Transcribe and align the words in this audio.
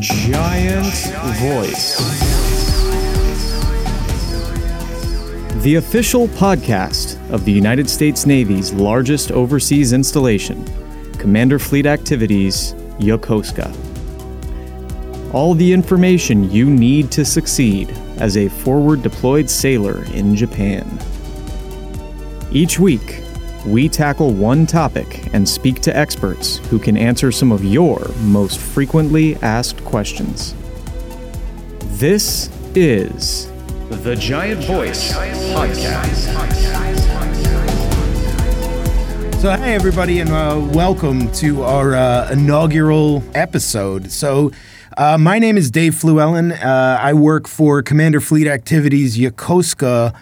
Giant 0.00 0.86
Voice. 1.36 1.98
The 5.62 5.74
official 5.74 6.28
podcast 6.28 7.18
of 7.30 7.44
the 7.44 7.52
United 7.52 7.90
States 7.90 8.24
Navy's 8.24 8.72
largest 8.72 9.32
overseas 9.32 9.92
installation, 9.92 10.64
Commander 11.18 11.58
Fleet 11.58 11.84
Activities, 11.84 12.72
Yokosuka. 13.00 13.70
All 15.34 15.52
the 15.52 15.70
information 15.70 16.50
you 16.50 16.70
need 16.70 17.10
to 17.12 17.24
succeed 17.24 17.90
as 18.16 18.38
a 18.38 18.48
forward 18.48 19.02
deployed 19.02 19.50
sailor 19.50 20.04
in 20.14 20.34
Japan. 20.34 20.98
Each 22.50 22.78
week, 22.78 23.21
we 23.66 23.88
tackle 23.88 24.32
one 24.32 24.66
topic 24.66 25.32
and 25.32 25.48
speak 25.48 25.80
to 25.80 25.96
experts 25.96 26.58
who 26.68 26.78
can 26.78 26.96
answer 26.96 27.30
some 27.30 27.52
of 27.52 27.64
your 27.64 28.04
most 28.22 28.58
frequently 28.58 29.36
asked 29.36 29.84
questions. 29.84 30.54
This 31.98 32.50
is 32.74 33.50
the 33.88 34.16
Giant 34.16 34.64
Voice 34.64 35.12
Podcast. 35.12 36.32
So, 39.40 39.50
hey, 39.52 39.74
everybody, 39.74 40.20
and 40.20 40.30
uh, 40.30 40.60
welcome 40.72 41.30
to 41.32 41.62
our 41.62 41.94
uh, 41.94 42.30
inaugural 42.32 43.22
episode. 43.34 44.10
So, 44.10 44.50
uh, 44.96 45.18
my 45.18 45.38
name 45.38 45.56
is 45.56 45.70
Dave 45.70 45.94
Fluellen. 45.94 46.52
Uh, 46.52 46.98
I 47.00 47.12
work 47.12 47.48
for 47.48 47.82
Commander 47.82 48.20
Fleet 48.20 48.46
Activities 48.46 49.16
Yokosuka 49.16 50.14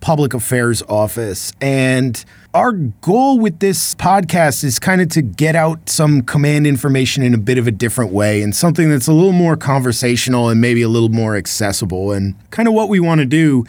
Public 0.00 0.34
Affairs 0.34 0.82
Office. 0.82 1.52
And 1.60 2.24
our 2.54 2.72
goal 2.72 3.38
with 3.38 3.58
this 3.58 3.94
podcast 3.96 4.64
is 4.64 4.78
kind 4.78 5.00
of 5.00 5.08
to 5.10 5.22
get 5.22 5.54
out 5.54 5.88
some 5.88 6.22
command 6.22 6.66
information 6.66 7.22
in 7.22 7.34
a 7.34 7.38
bit 7.38 7.58
of 7.58 7.66
a 7.66 7.70
different 7.70 8.10
way 8.10 8.40
and 8.42 8.56
something 8.56 8.88
that's 8.88 9.06
a 9.06 9.12
little 9.12 9.32
more 9.32 9.56
conversational 9.56 10.48
and 10.48 10.60
maybe 10.60 10.80
a 10.80 10.88
little 10.88 11.10
more 11.10 11.36
accessible. 11.36 12.12
And 12.12 12.34
kind 12.50 12.66
of 12.66 12.74
what 12.74 12.88
we 12.88 13.00
want 13.00 13.20
to 13.20 13.26
do 13.26 13.64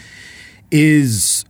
is, 0.72 1.44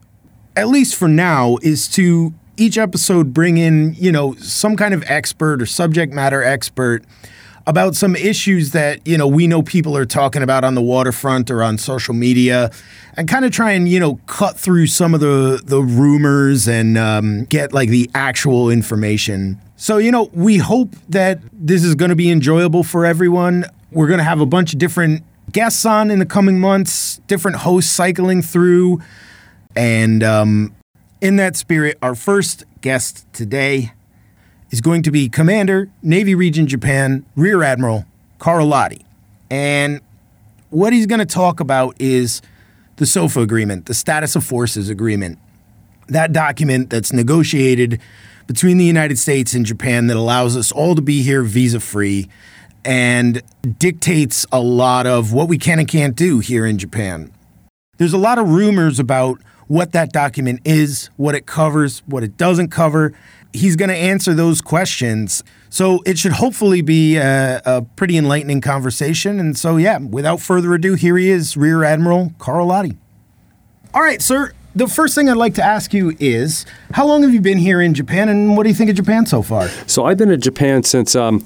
at 0.55 0.69
least 0.69 0.95
for 0.95 1.07
now, 1.07 1.57
is 1.61 1.87
to 1.89 2.33
each 2.57 2.77
episode 2.77 3.33
bring 3.33 3.57
in, 3.57 3.93
you 3.93 4.11
know, 4.11 4.33
some 4.35 4.75
kind 4.75 4.93
of 4.93 5.03
expert 5.05 5.61
or 5.61 5.65
subject 5.67 6.11
matter 6.11 6.43
expert 6.43 7.05
about 7.69 7.95
some 7.95 8.15
issues 8.15 8.71
that 8.71 8.99
you 9.07 9.15
know 9.15 9.27
we 9.27 9.45
know 9.45 9.61
people 9.61 9.95
are 9.95 10.05
talking 10.05 10.41
about 10.41 10.63
on 10.63 10.73
the 10.73 10.81
waterfront 10.81 11.51
or 11.51 11.61
on 11.61 11.77
social 11.77 12.15
media, 12.15 12.71
and 13.15 13.29
kind 13.29 13.45
of 13.45 13.51
try 13.51 13.71
and 13.71 13.87
you 13.87 13.99
know 13.99 14.15
cut 14.25 14.57
through 14.57 14.87
some 14.87 15.13
of 15.13 15.19
the 15.19 15.61
the 15.63 15.79
rumors 15.79 16.67
and 16.67 16.97
um, 16.97 17.45
get 17.45 17.71
like 17.71 17.89
the 17.89 18.09
actual 18.15 18.71
information. 18.71 19.61
So 19.77 19.97
you 19.97 20.11
know 20.11 20.31
we 20.33 20.57
hope 20.57 20.95
that 21.09 21.41
this 21.53 21.83
is 21.83 21.93
going 21.93 22.09
to 22.09 22.15
be 22.15 22.31
enjoyable 22.31 22.83
for 22.83 23.05
everyone. 23.05 23.65
We're 23.91 24.07
going 24.07 24.17
to 24.17 24.23
have 24.23 24.41
a 24.41 24.47
bunch 24.47 24.73
of 24.73 24.79
different 24.79 25.23
guests 25.51 25.85
on 25.85 26.09
in 26.09 26.17
the 26.17 26.25
coming 26.25 26.59
months, 26.59 27.21
different 27.27 27.57
hosts 27.57 27.91
cycling 27.91 28.41
through, 28.41 28.99
and 29.75 30.23
um, 30.23 30.75
in 31.21 31.35
that 31.35 31.55
spirit, 31.55 31.99
our 32.01 32.15
first 32.15 32.63
guest 32.81 33.31
today 33.31 33.91
is 34.71 34.81
going 34.81 35.03
to 35.03 35.11
be 35.11 35.29
Commander, 35.29 35.89
Navy 36.01 36.35
Region 36.35 36.67
Japan, 36.67 37.25
Rear 37.35 37.63
Admiral 37.63 38.05
Carl 38.37 38.67
Lahti. 38.67 39.03
And 39.49 40.01
what 40.69 40.93
he's 40.93 41.05
going 41.05 41.19
to 41.19 41.25
talk 41.25 41.59
about 41.59 41.95
is 41.99 42.41
the 42.97 43.05
SOFA 43.05 43.41
agreement, 43.41 43.85
the 43.85 43.93
Status 43.93 44.35
of 44.35 44.43
Forces 44.43 44.89
agreement. 44.89 45.39
That 46.07 46.31
document 46.31 46.89
that's 46.89 47.13
negotiated 47.13 47.99
between 48.47 48.77
the 48.77 48.85
United 48.85 49.17
States 49.17 49.53
and 49.53 49.65
Japan 49.65 50.07
that 50.07 50.17
allows 50.17 50.57
us 50.57 50.71
all 50.71 50.95
to 50.95 51.01
be 51.01 51.21
here 51.21 51.43
visa 51.43 51.79
free 51.79 52.27
and 52.83 53.41
dictates 53.77 54.45
a 54.51 54.59
lot 54.59 55.05
of 55.05 55.33
what 55.33 55.47
we 55.47 55.57
can 55.57 55.79
and 55.79 55.87
can't 55.87 56.15
do 56.15 56.39
here 56.39 56.65
in 56.65 56.77
Japan. 56.77 57.31
There's 57.97 58.13
a 58.13 58.17
lot 58.17 58.39
of 58.39 58.49
rumors 58.49 58.99
about 58.99 59.39
what 59.67 59.91
that 59.91 60.11
document 60.11 60.61
is, 60.65 61.09
what 61.17 61.35
it 61.35 61.45
covers, 61.45 61.99
what 62.07 62.23
it 62.23 62.37
doesn't 62.37 62.69
cover, 62.69 63.13
he's 63.53 63.75
going 63.75 63.89
to 63.89 63.95
answer 63.95 64.33
those 64.33 64.61
questions. 64.61 65.43
So 65.69 66.01
it 66.05 66.17
should 66.17 66.33
hopefully 66.33 66.81
be 66.81 67.17
a, 67.17 67.61
a, 67.65 67.81
pretty 67.81 68.17
enlightening 68.17 68.61
conversation. 68.61 69.39
And 69.39 69.57
so, 69.57 69.77
yeah, 69.77 69.97
without 69.99 70.39
further 70.41 70.73
ado, 70.73 70.95
here 70.95 71.17
he 71.17 71.29
is, 71.29 71.55
Rear 71.55 71.83
Admiral 71.83 72.33
Carl 72.39 72.67
Lahti. 72.67 72.97
All 73.93 74.01
right, 74.01 74.21
sir. 74.21 74.53
The 74.75 74.87
first 74.87 75.15
thing 75.15 75.29
I'd 75.29 75.37
like 75.37 75.55
to 75.55 75.63
ask 75.63 75.93
you 75.93 76.15
is 76.19 76.65
how 76.91 77.07
long 77.07 77.23
have 77.23 77.33
you 77.33 77.41
been 77.41 77.57
here 77.57 77.81
in 77.81 77.93
Japan 77.95 78.29
and 78.29 78.55
what 78.55 78.63
do 78.63 78.69
you 78.69 78.75
think 78.75 78.89
of 78.89 78.95
Japan 78.95 79.25
so 79.25 79.41
far? 79.41 79.67
So 79.87 80.05
I've 80.05 80.17
been 80.17 80.29
in 80.31 80.39
Japan 80.39 80.83
since 80.83 81.15
um, 81.15 81.43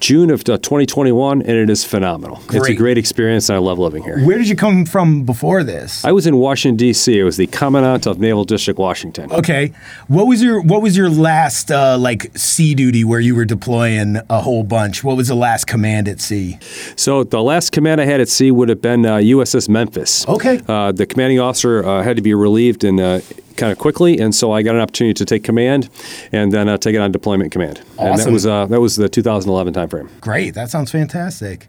June 0.00 0.30
of 0.30 0.44
2021, 0.44 1.42
and 1.42 1.50
it 1.50 1.70
is 1.70 1.84
phenomenal. 1.84 2.42
Great. 2.46 2.60
It's 2.60 2.68
a 2.68 2.74
great 2.74 2.98
experience, 2.98 3.48
and 3.48 3.56
I 3.56 3.58
love 3.58 3.78
living 3.78 4.02
here. 4.02 4.24
Where 4.24 4.38
did 4.38 4.48
you 4.48 4.56
come 4.56 4.84
from 4.84 5.24
before 5.24 5.64
this? 5.64 6.04
I 6.04 6.12
was 6.12 6.26
in 6.26 6.36
Washington 6.36 6.76
D.C. 6.76 7.20
I 7.20 7.24
was 7.24 7.36
the 7.36 7.46
commandant 7.46 8.06
of 8.06 8.18
Naval 8.18 8.44
District 8.44 8.78
Washington. 8.78 9.32
Okay, 9.32 9.72
what 10.08 10.26
was 10.26 10.42
your 10.42 10.60
what 10.60 10.82
was 10.82 10.96
your 10.96 11.08
last 11.08 11.70
uh, 11.70 11.96
like 11.98 12.36
sea 12.36 12.74
duty 12.74 13.04
where 13.04 13.20
you 13.20 13.34
were 13.34 13.44
deploying 13.44 14.18
a 14.28 14.40
whole 14.40 14.62
bunch? 14.62 15.02
What 15.02 15.16
was 15.16 15.28
the 15.28 15.34
last 15.34 15.66
command 15.66 16.08
at 16.08 16.20
sea? 16.20 16.58
So 16.96 17.24
the 17.24 17.42
last 17.42 17.72
command 17.72 18.00
I 18.00 18.04
had 18.04 18.20
at 18.20 18.28
sea 18.28 18.50
would 18.50 18.68
have 18.68 18.82
been 18.82 19.06
uh, 19.06 19.16
USS 19.16 19.68
Memphis. 19.68 20.26
Okay, 20.28 20.60
uh, 20.68 20.92
the 20.92 21.06
commanding 21.06 21.40
officer 21.40 21.84
uh, 21.84 22.02
had 22.02 22.16
to 22.16 22.22
be 22.22 22.34
relieved 22.34 22.84
in 22.84 23.00
uh, 23.00 23.20
kind 23.56 23.72
of 23.72 23.78
quickly, 23.78 24.18
and 24.18 24.34
so 24.34 24.52
I 24.52 24.62
got 24.62 24.74
an 24.74 24.80
opportunity 24.80 25.14
to 25.14 25.24
take 25.24 25.44
command 25.44 25.88
and 26.32 26.52
then 26.52 26.68
uh, 26.68 26.78
take 26.78 26.94
it 26.94 26.98
on 26.98 27.12
deployment 27.12 27.52
command. 27.52 27.80
Awesome. 27.98 28.06
And 28.06 28.18
that 28.20 28.32
was 28.32 28.46
uh, 28.46 28.66
that 28.66 28.80
was 28.80 28.96
the 28.96 29.08
2011 29.08 29.74
timeframe. 29.74 30.08
Great, 30.20 30.54
that 30.54 30.70
sounds 30.70 30.90
fantastic. 30.90 31.68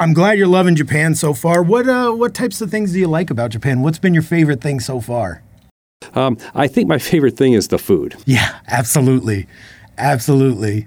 I'm 0.00 0.12
glad 0.12 0.38
you're 0.38 0.46
loving 0.46 0.76
Japan 0.76 1.14
so 1.16 1.34
far. 1.34 1.62
What 1.62 1.88
uh, 1.88 2.12
what 2.12 2.34
types 2.34 2.60
of 2.60 2.70
things 2.70 2.92
do 2.92 2.98
you 2.98 3.08
like 3.08 3.30
about 3.30 3.50
Japan? 3.50 3.82
What's 3.82 3.98
been 3.98 4.14
your 4.14 4.22
favorite 4.22 4.60
thing 4.60 4.80
so 4.80 5.00
far? 5.00 5.42
Um, 6.14 6.38
I 6.54 6.68
think 6.68 6.88
my 6.88 6.98
favorite 6.98 7.36
thing 7.36 7.52
is 7.52 7.68
the 7.68 7.78
food. 7.78 8.16
Yeah, 8.24 8.60
absolutely, 8.68 9.46
absolutely. 9.96 10.86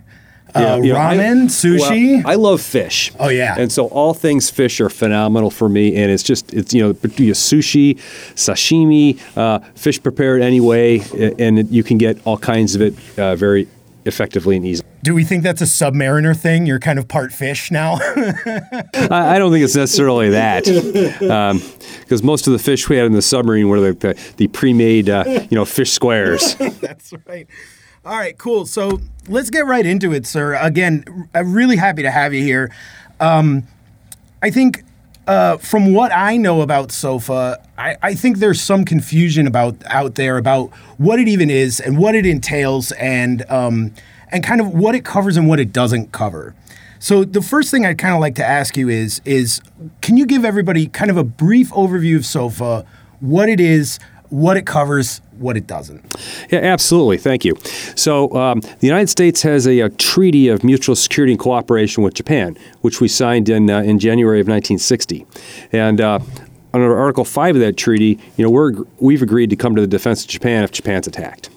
Uh, 0.55 0.81
yeah, 0.83 0.95
ramen, 0.95 1.35
know, 1.35 1.43
I, 1.43 1.47
sushi. 1.47 2.23
Well, 2.23 2.31
I 2.31 2.35
love 2.35 2.61
fish. 2.61 3.11
Oh 3.19 3.29
yeah, 3.29 3.55
and 3.57 3.71
so 3.71 3.87
all 3.87 4.13
things 4.13 4.49
fish 4.49 4.81
are 4.81 4.89
phenomenal 4.89 5.49
for 5.49 5.69
me. 5.69 5.95
And 5.95 6.11
it's 6.11 6.23
just 6.23 6.53
it's 6.53 6.73
you 6.73 6.81
know 6.81 6.93
sushi, 6.93 7.97
sashimi, 8.35 9.19
uh, 9.37 9.59
fish 9.75 10.01
prepared 10.01 10.41
anyway, 10.41 10.99
and 11.39 11.69
you 11.71 11.83
can 11.83 11.97
get 11.97 12.19
all 12.25 12.37
kinds 12.37 12.75
of 12.75 12.81
it 12.81 13.19
uh, 13.19 13.35
very 13.35 13.67
effectively 14.05 14.55
and 14.55 14.65
easily. 14.65 14.87
Do 15.03 15.15
we 15.15 15.23
think 15.23 15.43
that's 15.43 15.61
a 15.61 15.65
submariner 15.65 16.37
thing? 16.37 16.65
You're 16.65 16.79
kind 16.79 16.99
of 16.99 17.07
part 17.07 17.31
fish 17.33 17.71
now. 17.71 17.97
I, 17.99 19.35
I, 19.35 19.39
don't 19.39 19.51
think 19.51 19.63
it's 19.63 19.75
necessarily 19.75 20.29
that, 20.29 20.65
because 20.65 22.21
um, 22.21 22.27
most 22.27 22.47
of 22.47 22.53
the 22.53 22.59
fish 22.59 22.87
we 22.87 22.97
had 22.97 23.05
in 23.05 23.13
the 23.13 23.21
submarine 23.21 23.67
were 23.67 23.79
the, 23.79 23.93
the, 23.93 24.33
the 24.37 24.47
pre-made, 24.47 25.09
uh, 25.09 25.23
you 25.27 25.55
know, 25.55 25.65
fish 25.65 25.91
squares. 25.91 26.55
that's 26.81 27.13
right. 27.27 27.47
All 28.03 28.17
right, 28.17 28.35
cool. 28.35 28.65
So 28.65 28.99
let's 29.27 29.51
get 29.51 29.67
right 29.67 29.85
into 29.85 30.11
it, 30.11 30.25
sir. 30.25 30.55
Again, 30.55 31.29
I'm 31.35 31.53
really 31.53 31.75
happy 31.75 32.01
to 32.01 32.09
have 32.09 32.33
you 32.33 32.41
here. 32.41 32.73
Um, 33.19 33.67
I 34.41 34.49
think 34.49 34.83
uh, 35.27 35.57
from 35.57 35.93
what 35.93 36.11
I 36.11 36.35
know 36.35 36.61
about 36.61 36.91
SOFA, 36.91 37.63
I, 37.77 37.97
I, 38.01 38.15
think 38.15 38.39
there's 38.39 38.59
some 38.59 38.85
confusion 38.85 39.45
about 39.45 39.75
out 39.85 40.15
there 40.15 40.39
about 40.39 40.71
what 40.97 41.19
it 41.19 41.27
even 41.27 41.51
is 41.51 41.79
and 41.79 41.99
what 41.99 42.15
it 42.15 42.25
entails, 42.25 42.91
and 42.93 43.47
um, 43.51 43.93
and 44.31 44.43
kind 44.43 44.61
of 44.61 44.69
what 44.69 44.95
it 44.95 45.05
covers 45.05 45.37
and 45.37 45.47
what 45.47 45.59
it 45.59 45.71
doesn't 45.71 46.11
cover. 46.11 46.55
So 46.97 47.23
the 47.23 47.43
first 47.43 47.69
thing 47.69 47.85
I'd 47.85 47.99
kind 47.99 48.15
of 48.15 48.19
like 48.19 48.33
to 48.35 48.43
ask 48.43 48.75
you 48.75 48.89
is 48.89 49.21
is 49.25 49.61
can 50.01 50.17
you 50.17 50.25
give 50.25 50.43
everybody 50.43 50.87
kind 50.87 51.11
of 51.11 51.17
a 51.17 51.23
brief 51.23 51.69
overview 51.69 52.15
of 52.15 52.25
SOFA, 52.25 52.83
what 53.19 53.47
it 53.47 53.59
is, 53.59 53.99
what 54.31 54.57
it 54.57 54.65
covers, 54.65 55.21
what 55.37 55.57
it 55.57 55.67
doesn't. 55.67 56.03
Yeah, 56.49 56.59
absolutely. 56.59 57.17
Thank 57.17 57.45
you. 57.45 57.55
So, 57.95 58.33
um, 58.35 58.61
the 58.61 58.87
United 58.87 59.09
States 59.09 59.41
has 59.43 59.67
a, 59.67 59.81
a, 59.81 59.89
treaty 59.89 60.47
of 60.47 60.63
mutual 60.63 60.95
security 60.95 61.33
and 61.33 61.39
cooperation 61.39 62.01
with 62.03 62.13
Japan, 62.13 62.57
which 62.79 63.01
we 63.01 63.07
signed 63.07 63.49
in 63.49 63.69
uh, 63.69 63.81
in 63.81 63.99
January 63.99 64.39
of 64.39 64.47
1960, 64.47 65.27
and. 65.71 66.01
Uh, 66.01 66.19
under 66.73 66.97
Article 66.97 67.25
5 67.25 67.57
of 67.57 67.61
that 67.61 67.75
treaty, 67.75 68.17
you 68.37 68.45
know, 68.45 68.49
we're, 68.49 68.71
we've 68.97 69.21
agreed 69.21 69.49
to 69.49 69.57
come 69.57 69.75
to 69.75 69.81
the 69.81 69.87
defense 69.87 70.23
of 70.23 70.29
Japan 70.29 70.63
if 70.63 70.71
Japan's 70.71 71.05
attacked. 71.05 71.49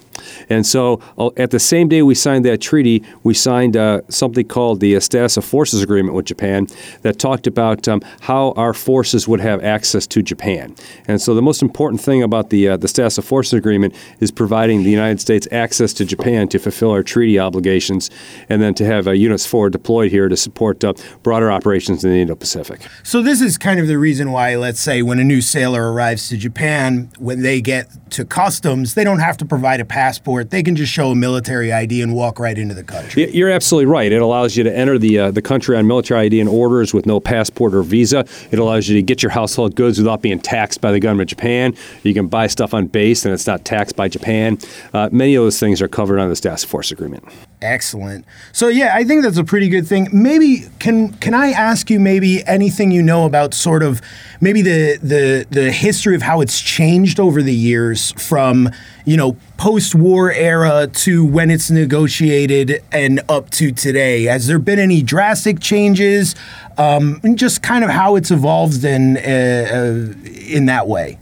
And 0.49 0.65
so 0.65 1.01
uh, 1.17 1.29
at 1.37 1.51
the 1.51 1.59
same 1.59 1.87
day 1.87 2.01
we 2.01 2.15
signed 2.15 2.45
that 2.45 2.61
treaty, 2.61 3.03
we 3.23 3.33
signed 3.33 3.75
uh, 3.77 4.01
something 4.09 4.47
called 4.47 4.79
the 4.79 4.99
Status 4.99 5.37
of 5.37 5.45
Forces 5.45 5.81
Agreement 5.81 6.15
with 6.15 6.25
Japan 6.25 6.67
that 7.01 7.19
talked 7.19 7.47
about 7.47 7.87
um, 7.87 8.01
how 8.21 8.51
our 8.51 8.73
forces 8.73 9.27
would 9.27 9.39
have 9.39 9.63
access 9.63 10.07
to 10.07 10.21
Japan. 10.21 10.75
And 11.07 11.21
so 11.21 11.33
the 11.33 11.41
most 11.41 11.61
important 11.61 12.01
thing 12.01 12.23
about 12.23 12.49
the, 12.49 12.69
uh, 12.69 12.77
the 12.77 12.87
Status 12.87 13.17
of 13.17 13.25
Forces 13.25 13.53
Agreement 13.53 13.95
is 14.19 14.31
providing 14.31 14.83
the 14.83 14.91
United 14.91 15.19
States 15.19 15.47
access 15.51 15.93
to 15.93 16.05
Japan 16.05 16.47
to 16.49 16.59
fulfill 16.59 16.91
our 16.91 17.03
treaty 17.03 17.39
obligations 17.39 18.09
and 18.49 18.61
then 18.61 18.73
to 18.75 18.85
have 18.85 19.07
uh, 19.07 19.11
units 19.11 19.45
forward 19.45 19.71
deployed 19.71 20.11
here 20.11 20.29
to 20.29 20.37
support 20.37 20.83
uh, 20.83 20.93
broader 21.23 21.51
operations 21.51 22.03
in 22.03 22.11
the 22.11 22.21
Indo-Pacific. 22.21 22.81
So 23.03 23.21
this 23.21 23.41
is 23.41 23.57
kind 23.57 23.79
of 23.79 23.87
the 23.87 23.97
reason 23.97 24.31
why, 24.31 24.55
let's 24.55 24.79
say, 24.79 25.01
when 25.01 25.19
a 25.19 25.23
new 25.23 25.41
sailor 25.41 25.91
arrives 25.91 26.29
to 26.29 26.37
Japan, 26.37 27.09
when 27.17 27.41
they 27.41 27.61
get 27.61 27.89
to 28.11 28.25
customs, 28.25 28.93
they 28.93 29.03
don't 29.03 29.19
have 29.19 29.37
to 29.37 29.45
provide 29.45 29.79
a 29.79 29.85
passport 29.85 30.34
passport. 30.35 30.51
They 30.51 30.63
can 30.63 30.75
just 30.75 30.91
show 30.91 31.11
a 31.11 31.15
military 31.15 31.71
ID 31.71 32.01
and 32.01 32.13
walk 32.13 32.39
right 32.39 32.57
into 32.57 32.73
the 32.73 32.83
country. 32.83 33.31
You're 33.33 33.49
absolutely 33.49 33.85
right. 33.87 34.11
It 34.11 34.21
allows 34.21 34.55
you 34.55 34.63
to 34.63 34.75
enter 34.75 34.97
the 34.97 35.19
uh, 35.19 35.31
the 35.31 35.41
country 35.41 35.77
on 35.77 35.87
military 35.87 36.25
ID 36.25 36.39
and 36.39 36.49
orders 36.49 36.93
with 36.93 37.05
no 37.05 37.19
passport 37.19 37.73
or 37.73 37.83
visa. 37.83 38.25
It 38.51 38.59
allows 38.59 38.87
you 38.87 38.95
to 38.95 39.01
get 39.01 39.23
your 39.23 39.31
household 39.31 39.75
goods 39.75 39.97
without 39.97 40.21
being 40.21 40.39
taxed 40.39 40.81
by 40.81 40.91
the 40.91 40.99
government 40.99 41.31
of 41.31 41.37
Japan. 41.37 41.75
You 42.03 42.13
can 42.13 42.27
buy 42.27 42.47
stuff 42.47 42.73
on 42.73 42.87
base 42.87 43.25
and 43.25 43.33
it's 43.33 43.47
not 43.47 43.65
taxed 43.65 43.95
by 43.95 44.07
Japan. 44.07 44.57
Uh, 44.93 45.09
many 45.11 45.35
of 45.35 45.43
those 45.43 45.59
things 45.59 45.81
are 45.81 45.87
covered 45.87 46.19
on 46.19 46.29
this 46.29 46.39
task 46.39 46.67
force 46.67 46.91
agreement. 46.91 47.23
Excellent. 47.61 48.25
So 48.51 48.67
yeah, 48.67 48.91
I 48.93 49.05
think 49.05 49.23
that's 49.23 49.37
a 49.37 49.43
pretty 49.43 49.69
good 49.69 49.87
thing. 49.87 50.09
Maybe 50.11 50.65
can 50.79 51.13
can 51.13 51.33
I 51.33 51.51
ask 51.51 51.89
you 51.89 51.99
maybe 51.99 52.45
anything 52.45 52.91
you 52.91 53.01
know 53.01 53.25
about 53.25 53.53
sort 53.53 53.81
of 53.81 54.01
maybe 54.41 54.61
the 54.61 54.97
the 55.01 55.47
the 55.49 55.71
history 55.71 56.15
of 56.15 56.21
how 56.21 56.41
it's 56.41 56.59
changed 56.61 57.19
over 57.19 57.41
the 57.41 57.53
years 57.53 58.11
from, 58.21 58.69
you 59.05 59.15
know, 59.15 59.37
post-war 59.57 60.31
era 60.31 60.87
to 60.87 61.25
when 61.25 61.49
it's 61.49 61.71
negotiated 61.71 62.83
and 62.91 63.21
up 63.29 63.49
to 63.51 63.71
today. 63.71 64.23
Has 64.23 64.47
there 64.47 64.59
been 64.59 64.79
any 64.79 65.01
drastic 65.01 65.59
changes? 65.59 66.35
Um, 66.77 67.21
just 67.35 67.63
kind 67.63 67.85
of 67.85 67.89
how 67.89 68.17
it's 68.17 68.31
evolved 68.31 68.83
in 68.83 69.17
uh, 69.17 69.21
uh, 69.21 70.29
in 70.47 70.65
that 70.65 70.87
way. 70.87 71.17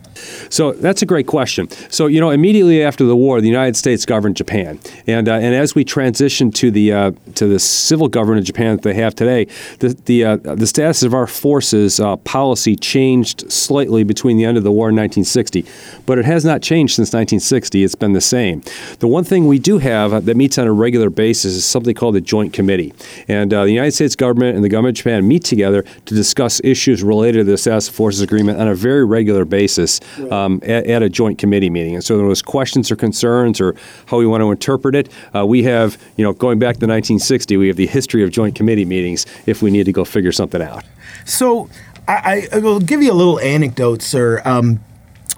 So 0.49 0.71
that's 0.73 1.01
a 1.01 1.05
great 1.05 1.27
question. 1.27 1.69
So 1.89 2.07
you 2.07 2.19
know, 2.19 2.29
immediately 2.29 2.83
after 2.83 3.05
the 3.05 3.15
war, 3.15 3.41
the 3.41 3.47
United 3.47 3.75
States 3.75 4.05
governed 4.05 4.35
Japan, 4.35 4.79
and 5.07 5.27
uh, 5.27 5.33
and 5.33 5.55
as 5.55 5.75
we 5.75 5.83
transition 5.83 6.51
to 6.51 6.71
the 6.71 6.91
uh, 6.91 7.11
to 7.35 7.47
the 7.47 7.59
civil 7.59 8.07
government 8.07 8.39
of 8.39 8.45
Japan 8.45 8.75
that 8.75 8.83
they 8.83 8.93
have 8.93 9.15
today, 9.15 9.45
the 9.79 9.89
the 10.05 10.23
uh, 10.23 10.37
the 10.37 10.67
status 10.67 11.03
of 11.03 11.13
our 11.13 11.27
forces 11.27 11.99
uh, 11.99 12.15
policy 12.17 12.75
changed 12.75 13.51
slightly 13.51 14.03
between 14.03 14.37
the 14.37 14.45
end 14.45 14.57
of 14.57 14.63
the 14.63 14.71
war 14.71 14.89
in 14.89 14.95
1960, 14.95 15.65
but 16.05 16.17
it 16.17 16.25
has 16.25 16.45
not 16.45 16.61
changed 16.61 16.95
since 16.95 17.09
1960. 17.09 17.83
It's 17.83 17.95
been 17.95 18.13
the 18.13 18.21
same. 18.21 18.61
The 18.99 19.07
one 19.07 19.23
thing 19.23 19.47
we 19.47 19.59
do 19.59 19.77
have 19.79 20.25
that 20.25 20.37
meets 20.37 20.57
on 20.57 20.67
a 20.67 20.73
regular 20.73 21.09
basis 21.09 21.53
is 21.53 21.65
something 21.65 21.93
called 21.93 22.15
the 22.15 22.21
Joint 22.21 22.53
Committee, 22.53 22.93
and 23.27 23.53
uh, 23.53 23.65
the 23.65 23.71
United 23.71 23.91
States 23.91 24.15
government 24.15 24.55
and 24.55 24.63
the 24.63 24.69
government 24.69 24.97
of 24.97 25.03
Japan 25.03 25.27
meet 25.27 25.43
together 25.43 25.83
to 26.05 26.15
discuss 26.15 26.61
issues 26.63 27.03
related 27.03 27.39
to 27.39 27.43
the 27.51 27.57
status 27.57 27.87
of 27.87 27.95
forces 27.95 28.21
agreement 28.21 28.59
on 28.59 28.67
a 28.67 28.75
very 28.75 29.05
regular 29.05 29.45
basis 29.45 29.99
um, 30.31 30.59
at, 30.63 30.87
at, 30.87 31.03
a 31.03 31.09
joint 31.09 31.37
committee 31.37 31.69
meeting. 31.69 31.95
And 31.95 32.03
so 32.03 32.17
there 32.17 32.25
was 32.25 32.41
questions 32.41 32.91
or 32.91 32.95
concerns 32.95 33.59
or 33.59 33.75
how 34.07 34.17
we 34.17 34.25
want 34.25 34.41
to 34.41 34.51
interpret 34.51 34.95
it. 34.95 35.09
Uh, 35.35 35.45
we 35.45 35.63
have, 35.63 35.97
you 36.17 36.23
know, 36.23 36.33
going 36.33 36.59
back 36.59 36.75
to 36.75 36.85
1960, 36.85 37.57
we 37.57 37.67
have 37.67 37.77
the 37.77 37.87
history 37.87 38.23
of 38.23 38.31
joint 38.31 38.55
committee 38.55 38.85
meetings 38.85 39.25
if 39.45 39.61
we 39.61 39.71
need 39.71 39.85
to 39.85 39.91
go 39.91 40.05
figure 40.05 40.31
something 40.31 40.61
out. 40.61 40.83
So 41.25 41.69
I, 42.07 42.47
I 42.51 42.57
will 42.59 42.79
give 42.79 43.01
you 43.01 43.11
a 43.11 43.15
little 43.15 43.39
anecdote, 43.39 44.01
sir. 44.01 44.41
Um, 44.43 44.83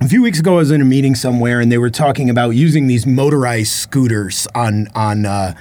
a 0.02 0.08
few 0.08 0.22
weeks 0.22 0.40
ago, 0.40 0.56
I 0.56 0.58
was 0.58 0.72
in 0.72 0.82
a 0.82 0.86
meeting 0.86 1.16
somewhere, 1.16 1.60
and 1.60 1.72
they 1.72 1.78
were 1.78 1.90
talking 1.90 2.30
about 2.30 2.50
using 2.50 2.88
these 2.88 3.06
motorized 3.06 3.72
scooters 3.72 4.48
on 4.54 4.88
on 4.94 5.26
uh, 5.26 5.56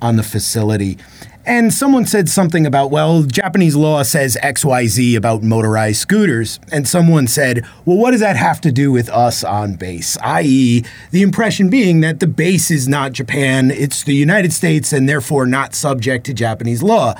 on 0.00 0.16
the 0.16 0.22
facility. 0.22 0.98
And 1.44 1.74
someone 1.74 2.06
said 2.06 2.28
something 2.28 2.66
about, 2.66 2.92
well, 2.92 3.24
Japanese 3.24 3.74
law 3.74 4.04
says 4.04 4.38
XYZ 4.42 5.16
about 5.16 5.42
motorized 5.42 6.00
scooters. 6.00 6.60
And 6.70 6.86
someone 6.86 7.26
said, 7.26 7.66
well, 7.84 7.96
what 7.96 8.12
does 8.12 8.20
that 8.20 8.36
have 8.36 8.60
to 8.60 8.70
do 8.70 8.92
with 8.92 9.08
us 9.08 9.42
on 9.42 9.74
base? 9.74 10.16
I.e., 10.18 10.84
the 11.10 11.22
impression 11.22 11.68
being 11.68 12.00
that 12.00 12.20
the 12.20 12.28
base 12.28 12.70
is 12.70 12.86
not 12.86 13.12
Japan, 13.12 13.72
it's 13.72 14.04
the 14.04 14.14
United 14.14 14.52
States, 14.52 14.92
and 14.92 15.08
therefore 15.08 15.46
not 15.46 15.74
subject 15.74 16.26
to 16.26 16.34
Japanese 16.34 16.82
law. 16.82 17.14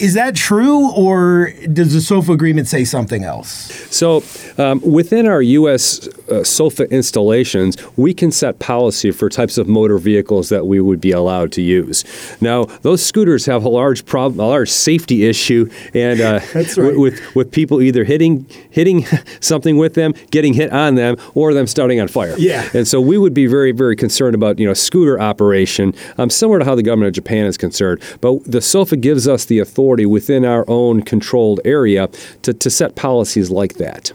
Is 0.00 0.14
that 0.14 0.34
true, 0.34 0.90
or 0.92 1.52
does 1.70 1.92
the 1.92 2.00
SOFA 2.00 2.32
agreement 2.32 2.68
say 2.68 2.84
something 2.84 3.22
else? 3.22 3.70
So, 3.94 4.24
um, 4.56 4.80
within 4.80 5.26
our 5.26 5.42
U.S. 5.42 6.08
Uh, 6.30 6.42
SOFA 6.42 6.90
installations, 6.90 7.76
we 7.98 8.14
can 8.14 8.32
set 8.32 8.58
policy 8.58 9.10
for 9.10 9.28
types 9.28 9.58
of 9.58 9.68
motor 9.68 9.98
vehicles 9.98 10.48
that 10.48 10.66
we 10.66 10.80
would 10.80 11.02
be 11.02 11.10
allowed 11.10 11.52
to 11.52 11.60
use. 11.60 12.04
Now, 12.40 12.64
those 12.80 13.04
scooters 13.04 13.44
have 13.44 13.62
a 13.62 13.68
large 13.68 14.06
problem, 14.06 14.40
a 14.40 14.48
large 14.48 14.70
safety 14.70 15.26
issue, 15.26 15.68
and 15.92 16.18
uh, 16.22 16.40
right. 16.54 16.76
with 16.98 17.34
with 17.34 17.52
people 17.52 17.82
either 17.82 18.04
hitting 18.04 18.46
hitting 18.70 19.04
something 19.40 19.76
with 19.76 19.92
them, 19.92 20.14
getting 20.30 20.54
hit 20.54 20.72
on 20.72 20.94
them, 20.94 21.16
or 21.34 21.52
them 21.52 21.66
starting 21.66 22.00
on 22.00 22.08
fire. 22.08 22.36
Yeah. 22.38 22.66
And 22.72 22.88
so 22.88 23.02
we 23.02 23.18
would 23.18 23.34
be 23.34 23.46
very 23.46 23.72
very 23.72 23.96
concerned 23.96 24.34
about 24.34 24.58
you 24.58 24.66
know 24.66 24.72
scooter 24.72 25.20
operation, 25.20 25.92
um, 26.16 26.30
similar 26.30 26.60
to 26.60 26.64
how 26.64 26.74
the 26.74 26.82
government 26.82 27.08
of 27.08 27.14
Japan 27.14 27.44
is 27.44 27.58
concerned. 27.58 28.00
But 28.22 28.44
the 28.44 28.62
SOFA 28.62 28.96
gives 28.96 29.28
us 29.28 29.44
the 29.44 29.58
authority 29.58 29.89
authority 29.90 30.06
within 30.06 30.44
our 30.44 30.64
own 30.68 31.02
controlled 31.02 31.60
area 31.64 32.08
to, 32.42 32.52
to 32.54 32.70
set 32.70 32.94
policies 32.94 33.50
like 33.50 33.74
that. 33.74 34.12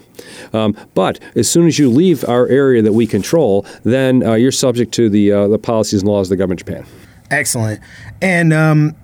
Um, 0.54 0.74
but 0.94 1.20
as 1.34 1.50
soon 1.50 1.66
as 1.66 1.78
you 1.78 1.90
leave 1.90 2.26
our 2.28 2.46
area 2.48 2.80
that 2.82 2.94
we 2.94 3.06
control, 3.06 3.66
then 3.84 4.22
uh, 4.22 4.34
you're 4.34 4.52
subject 4.52 4.92
to 4.94 5.10
the 5.10 5.32
uh, 5.32 5.48
the 5.48 5.58
policies 5.58 6.02
and 6.02 6.10
laws 6.10 6.28
of 6.28 6.30
the 6.30 6.36
government 6.36 6.62
of 6.62 6.66
Japan. 6.66 6.86
Excellent. 7.30 7.80
And 8.22 8.52
um, 8.52 8.94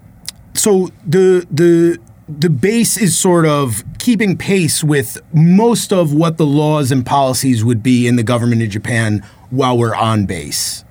so 0.55 0.89
the 1.07 1.47
the 1.51 1.99
the 2.29 2.49
base 2.49 2.97
is 2.97 3.19
sort 3.19 3.45
of 3.45 3.85
keeping 3.99 4.39
pace 4.39 4.83
with 4.83 5.21
most 5.35 5.93
of 5.93 6.15
what 6.15 6.39
the 6.39 6.47
laws 6.47 6.91
and 6.91 7.05
policies 7.05 7.63
would 7.63 7.83
be 7.83 8.07
in 8.07 8.17
the 8.17 8.23
government 8.23 8.63
of 8.63 8.71
Japan 8.71 9.23
while 9.51 9.77
we're 9.77 9.95
on 9.95 10.25
base. 10.25 10.85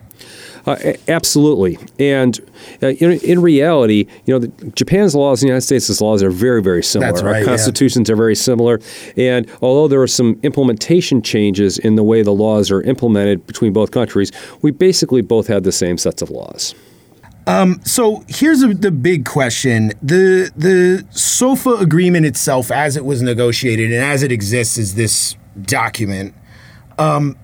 Uh, 0.66 0.94
absolutely, 1.08 1.78
and 2.00 2.40
uh, 2.84 2.88
in, 2.88 3.14
in, 3.22 3.42
reality, 3.42 4.06
you 4.26 4.34
know, 4.34 4.40
the, 4.40 4.48
Japan's 4.76 5.16
laws 5.16 5.42
and 5.42 5.48
the 5.48 5.52
United 5.52 5.66
States' 5.66 6.02
laws 6.02 6.22
are 6.22 6.30
very, 6.30 6.62
very 6.62 6.84
similar. 6.84 7.14
Right, 7.24 7.42
Our 7.42 7.46
constitutions 7.46 8.10
yeah. 8.10 8.14
are 8.14 8.16
very 8.16 8.36
similar, 8.36 8.80
and 9.18 9.50
although 9.62 9.88
there 9.88 10.02
are 10.02 10.08
some 10.08 10.40
implementation 10.44 11.22
changes 11.22 11.80
in 11.80 11.96
the 11.96 12.04
way 12.04 12.22
the 12.22 12.34
laws 12.34 12.70
are 12.70 12.82
implemented 12.84 13.48
between 13.48 13.74
both 13.74 13.92
countries, 13.92 14.32
we 14.62 14.72
basically 14.72 15.22
both 15.22 15.48
have 15.48 15.64
the 15.64 15.72
same 15.72 15.98
sets 15.98 16.22
of 16.22 16.30
laws. 16.30 16.76
Um, 17.48 17.82
so 17.84 18.24
here's 18.28 18.62
a, 18.62 18.68
the 18.68 18.92
big 18.92 19.26
question: 19.26 19.92
the 20.02 20.52
the 20.56 21.06
SOFA 21.10 21.82
agreement 21.82 22.26
itself, 22.26 22.72
as 22.72 22.96
it 22.96 23.04
was 23.04 23.22
negotiated 23.22 23.92
and 23.92 24.04
as 24.04 24.22
it 24.22 24.32
exists, 24.32 24.78
is 24.78 24.96
this 24.96 25.36
document. 25.60 26.36
Um, 27.00 27.38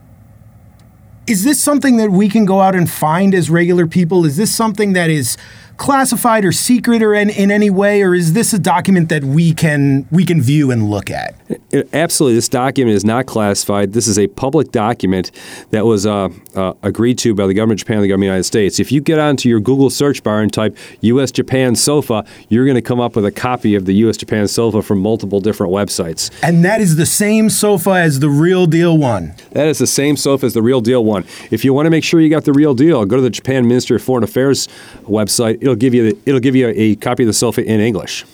is 1.28 1.44
this 1.44 1.62
something 1.62 1.98
that 1.98 2.10
we 2.10 2.30
can 2.30 2.46
go 2.46 2.62
out 2.62 2.74
and 2.76 2.90
find 2.90 3.36
as 3.36 3.50
regular 3.50 3.86
people? 3.86 4.26
Is 4.26 4.38
this 4.38 4.54
something 4.54 4.94
that 4.94 5.10
is 5.10 5.38
classified 5.76 6.44
or 6.44 6.52
secret 6.52 7.04
or 7.04 7.14
in, 7.14 7.30
in 7.30 7.52
any 7.52 7.70
way, 7.70 8.02
or 8.02 8.16
is 8.16 8.34
this 8.34 8.52
a 8.54 8.60
document 8.60 9.10
that 9.10 9.24
we 9.24 9.54
can 9.54 10.08
we 10.12 10.26
can 10.26 10.42
view 10.42 10.72
and 10.72 10.90
look 10.90 11.12
at? 11.12 11.36
Absolutely, 11.94 12.36
this 12.36 12.50
document 12.50 12.96
is 12.96 13.06
not 13.06 13.26
classified. 13.26 13.94
This 13.94 14.08
is 14.08 14.18
a 14.18 14.28
public 14.28 14.72
document 14.72 15.32
that 15.72 15.86
was 15.86 16.06
uh, 16.06 16.30
uh, 16.58 16.74
agreed 16.84 17.18
to 17.20 17.34
by 17.36 17.48
the 17.48 17.54
government 17.54 17.80
of 17.80 17.86
Japan 17.86 17.98
and 17.98 18.04
the 18.04 18.08
government 18.08 18.26
of 18.26 18.32
the 18.32 18.36
United 18.36 18.44
States. 18.44 18.80
If 18.80 18.92
you 18.92 19.02
get 19.02 19.20
onto 19.20 19.48
your 19.48 19.60
Google 19.60 19.90
search 19.90 20.24
bar 20.24 20.42
and 20.42 20.52
type 20.52 20.76
U.S. 21.02 21.32
Japan 21.32 21.76
SOFA, 21.76 22.26
you're 22.50 22.66
going 22.66 22.76
to 22.76 22.82
come 22.82 23.00
up 23.00 23.16
with 23.16 23.26
a 23.26 23.32
copy 23.32 23.76
of 23.76 23.86
the 23.86 23.94
U.S. 23.94 24.18
Japan 24.18 24.48
SOFA 24.48 24.82
from 24.82 25.00
multiple 25.00 25.40
different 25.40 25.72
websites. 25.72 26.32
And 26.42 26.66
that 26.66 26.82
is 26.82 26.96
the 26.96 27.06
same 27.06 27.50
SOFA 27.50 27.92
as 27.92 28.20
the 28.20 28.30
real 28.30 28.66
deal 28.66 28.98
one. 28.98 29.36
That 29.52 29.68
is 29.68 29.78
the 29.78 29.88
same 29.88 30.18
SOFA 30.18 30.48
as 30.48 30.54
the 30.54 30.62
real 30.62 30.82
deal 30.82 31.06
one. 31.06 31.26
If 31.52 31.64
you 31.64 31.74
want 31.74 31.86
to 31.86 31.92
make 31.92 32.04
sure 32.04 32.20
you 32.20 32.30
got 32.30 32.46
the 32.46 32.54
real 32.54 32.74
deal, 32.74 33.06
go 33.06 33.16
to 33.16 33.22
the 33.22 33.30
Japan 33.30 33.68
Ministry 33.68 33.96
of 33.96 34.04
Foreign 34.04 34.24
Affairs 34.24 34.68
website 35.04 35.58
it'll 35.62 35.76
give 35.76 35.94
you 35.94 36.12
the, 36.12 36.18
it'll 36.26 36.40
give 36.40 36.56
you 36.56 36.68
a, 36.68 36.72
a 36.72 36.96
copy 36.96 37.24
of 37.24 37.28
the 37.28 37.34
SOFA 37.34 37.64
in 37.66 37.80
English. 37.80 38.26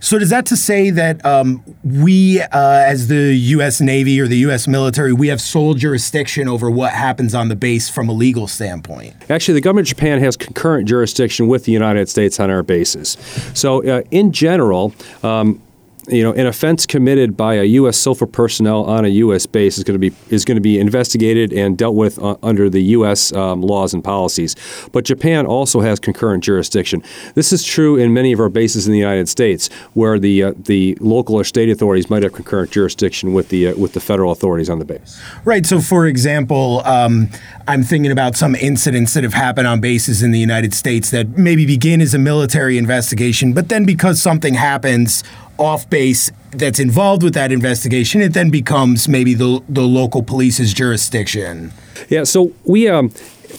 So 0.00 0.18
does 0.18 0.30
that 0.30 0.46
to 0.46 0.56
say 0.56 0.90
that 0.90 1.24
um, 1.24 1.62
we, 1.84 2.40
uh, 2.40 2.48
as 2.52 3.08
the 3.08 3.34
U.S. 3.34 3.80
Navy 3.82 4.18
or 4.20 4.26
the 4.26 4.38
U.S. 4.38 4.66
military, 4.66 5.12
we 5.12 5.28
have 5.28 5.40
sole 5.40 5.74
jurisdiction 5.74 6.48
over 6.48 6.70
what 6.70 6.92
happens 6.92 7.34
on 7.34 7.48
the 7.48 7.56
base 7.56 7.90
from 7.90 8.08
a 8.08 8.12
legal 8.12 8.46
standpoint? 8.46 9.14
Actually, 9.30 9.54
the 9.54 9.60
government 9.60 9.86
of 9.86 9.96
Japan 9.96 10.18
has 10.20 10.36
concurrent 10.36 10.88
jurisdiction 10.88 11.48
with 11.48 11.64
the 11.64 11.72
United 11.72 12.08
States 12.08 12.40
on 12.40 12.50
our 12.50 12.62
bases. 12.62 13.18
So, 13.54 13.86
uh, 13.86 14.02
in 14.10 14.32
general. 14.32 14.94
Um, 15.22 15.62
you 16.10 16.22
know, 16.22 16.32
an 16.32 16.46
offense 16.46 16.86
committed 16.86 17.36
by 17.36 17.54
a 17.54 17.64
U.S. 17.64 17.96
SOFA 17.96 18.26
personnel 18.26 18.84
on 18.84 19.04
a 19.04 19.08
U.S. 19.08 19.46
base 19.46 19.78
is 19.78 19.84
going 19.84 20.00
to 20.00 20.10
be 20.10 20.14
is 20.28 20.44
going 20.44 20.56
to 20.56 20.60
be 20.60 20.78
investigated 20.78 21.52
and 21.52 21.76
dealt 21.76 21.94
with 21.94 22.18
uh, 22.18 22.36
under 22.42 22.68
the 22.68 22.82
U.S. 22.82 23.32
Um, 23.32 23.62
laws 23.62 23.94
and 23.94 24.02
policies. 24.02 24.56
But 24.92 25.04
Japan 25.04 25.46
also 25.46 25.80
has 25.80 26.00
concurrent 26.00 26.44
jurisdiction. 26.44 27.02
This 27.34 27.52
is 27.52 27.64
true 27.64 27.96
in 27.96 28.12
many 28.12 28.32
of 28.32 28.40
our 28.40 28.48
bases 28.48 28.86
in 28.86 28.92
the 28.92 28.98
United 28.98 29.28
States, 29.28 29.68
where 29.94 30.18
the 30.18 30.42
uh, 30.42 30.52
the 30.56 30.96
local 31.00 31.36
or 31.36 31.44
state 31.44 31.68
authorities 31.68 32.10
might 32.10 32.22
have 32.22 32.32
concurrent 32.32 32.70
jurisdiction 32.70 33.32
with 33.32 33.48
the 33.48 33.68
uh, 33.68 33.76
with 33.76 33.92
the 33.92 34.00
federal 34.00 34.32
authorities 34.32 34.68
on 34.68 34.78
the 34.78 34.84
base. 34.84 35.20
Right. 35.44 35.64
So, 35.66 35.80
for 35.80 36.06
example, 36.06 36.82
um, 36.84 37.28
I'm 37.68 37.82
thinking 37.82 38.10
about 38.10 38.36
some 38.36 38.54
incidents 38.54 39.14
that 39.14 39.24
have 39.24 39.34
happened 39.34 39.66
on 39.66 39.80
bases 39.80 40.22
in 40.22 40.32
the 40.32 40.38
United 40.38 40.74
States 40.74 41.10
that 41.10 41.38
maybe 41.38 41.66
begin 41.66 42.00
as 42.00 42.14
a 42.14 42.18
military 42.18 42.78
investigation, 42.78 43.52
but 43.52 43.68
then 43.68 43.84
because 43.84 44.20
something 44.20 44.54
happens 44.54 45.22
off 45.60 45.88
base 45.90 46.32
that's 46.52 46.80
involved 46.80 47.22
with 47.22 47.34
that 47.34 47.52
investigation, 47.52 48.20
it 48.20 48.32
then 48.32 48.50
becomes 48.50 49.08
maybe 49.08 49.34
the 49.34 49.62
the 49.68 49.82
local 49.82 50.22
police's 50.22 50.72
jurisdiction. 50.72 51.72
Yeah, 52.08 52.24
so 52.24 52.52
we 52.64 52.88
um 52.88 53.10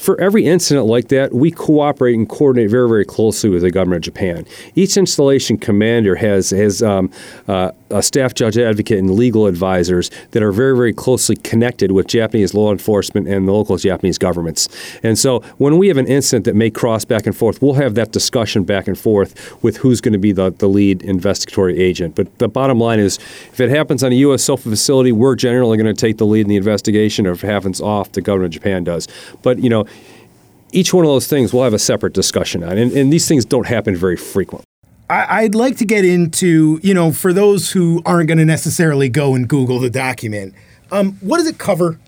for 0.01 0.19
every 0.19 0.45
incident 0.45 0.87
like 0.87 1.09
that, 1.09 1.33
we 1.33 1.51
cooperate 1.51 2.15
and 2.15 2.27
coordinate 2.27 2.71
very, 2.71 2.87
very 2.87 3.05
closely 3.05 3.49
with 3.49 3.61
the 3.61 3.69
government 3.69 4.07
of 4.07 4.13
Japan. 4.13 4.45
Each 4.73 4.97
installation 4.97 5.57
commander 5.57 6.15
has 6.15 6.49
has 6.49 6.81
um, 6.81 7.11
uh, 7.47 7.71
a 7.91 8.01
staff 8.01 8.33
judge 8.33 8.57
advocate 8.57 8.99
and 8.99 9.11
legal 9.11 9.47
advisors 9.47 10.09
that 10.31 10.41
are 10.41 10.51
very, 10.51 10.75
very 10.75 10.93
closely 10.93 11.35
connected 11.35 11.91
with 11.91 12.07
Japanese 12.07 12.53
law 12.53 12.71
enforcement 12.71 13.27
and 13.27 13.47
the 13.47 13.51
local 13.51 13.77
Japanese 13.77 14.17
governments. 14.17 14.67
And 15.03 15.17
so 15.17 15.39
when 15.57 15.77
we 15.77 15.87
have 15.87 15.97
an 15.97 16.07
incident 16.07 16.45
that 16.45 16.55
may 16.55 16.69
cross 16.69 17.05
back 17.05 17.25
and 17.25 17.35
forth, 17.35 17.61
we'll 17.61 17.75
have 17.75 17.95
that 17.95 18.11
discussion 18.11 18.63
back 18.63 18.87
and 18.87 18.97
forth 18.97 19.61
with 19.63 19.77
who's 19.77 20.01
going 20.01 20.13
to 20.13 20.19
be 20.19 20.31
the, 20.31 20.51
the 20.51 20.67
lead 20.67 21.03
investigatory 21.03 21.79
agent. 21.79 22.15
But 22.15 22.37
the 22.39 22.47
bottom 22.47 22.79
line 22.79 22.99
is 22.99 23.17
if 23.51 23.59
it 23.59 23.69
happens 23.69 24.03
on 24.03 24.11
a 24.11 24.15
U.S. 24.15 24.43
SOFA 24.43 24.69
facility, 24.69 25.11
we're 25.11 25.35
generally 25.35 25.77
going 25.77 25.93
to 25.93 25.99
take 25.99 26.17
the 26.17 26.25
lead 26.25 26.41
in 26.41 26.49
the 26.49 26.57
investigation. 26.57 27.27
Or 27.27 27.31
if 27.31 27.43
it 27.43 27.47
happens 27.47 27.81
off, 27.81 28.11
the 28.13 28.21
government 28.21 28.55
of 28.55 28.61
Japan 28.61 28.83
does. 28.83 29.07
But, 29.41 29.59
you 29.59 29.69
know, 29.69 29.85
each 30.71 30.93
one 30.93 31.03
of 31.05 31.09
those 31.09 31.27
things 31.27 31.53
we'll 31.53 31.63
have 31.63 31.73
a 31.73 31.79
separate 31.79 32.13
discussion 32.13 32.63
on. 32.63 32.77
And, 32.77 32.91
and 32.93 33.11
these 33.11 33.27
things 33.27 33.45
don't 33.45 33.67
happen 33.67 33.95
very 33.95 34.17
frequently. 34.17 34.65
I, 35.11 35.43
would 35.43 35.55
like 35.55 35.77
to 35.77 35.85
get 35.85 36.05
into, 36.05 36.79
you 36.81 36.93
know, 36.93 37.11
for 37.11 37.33
those 37.33 37.71
who 37.71 38.01
aren't 38.05 38.27
going 38.27 38.37
to 38.37 38.45
necessarily 38.45 39.09
go 39.09 39.35
and 39.35 39.47
Google 39.47 39.79
the 39.79 39.89
document, 39.89 40.55
um, 40.91 41.13
what 41.21 41.37
does 41.37 41.47
it 41.47 41.57
cover? 41.57 41.99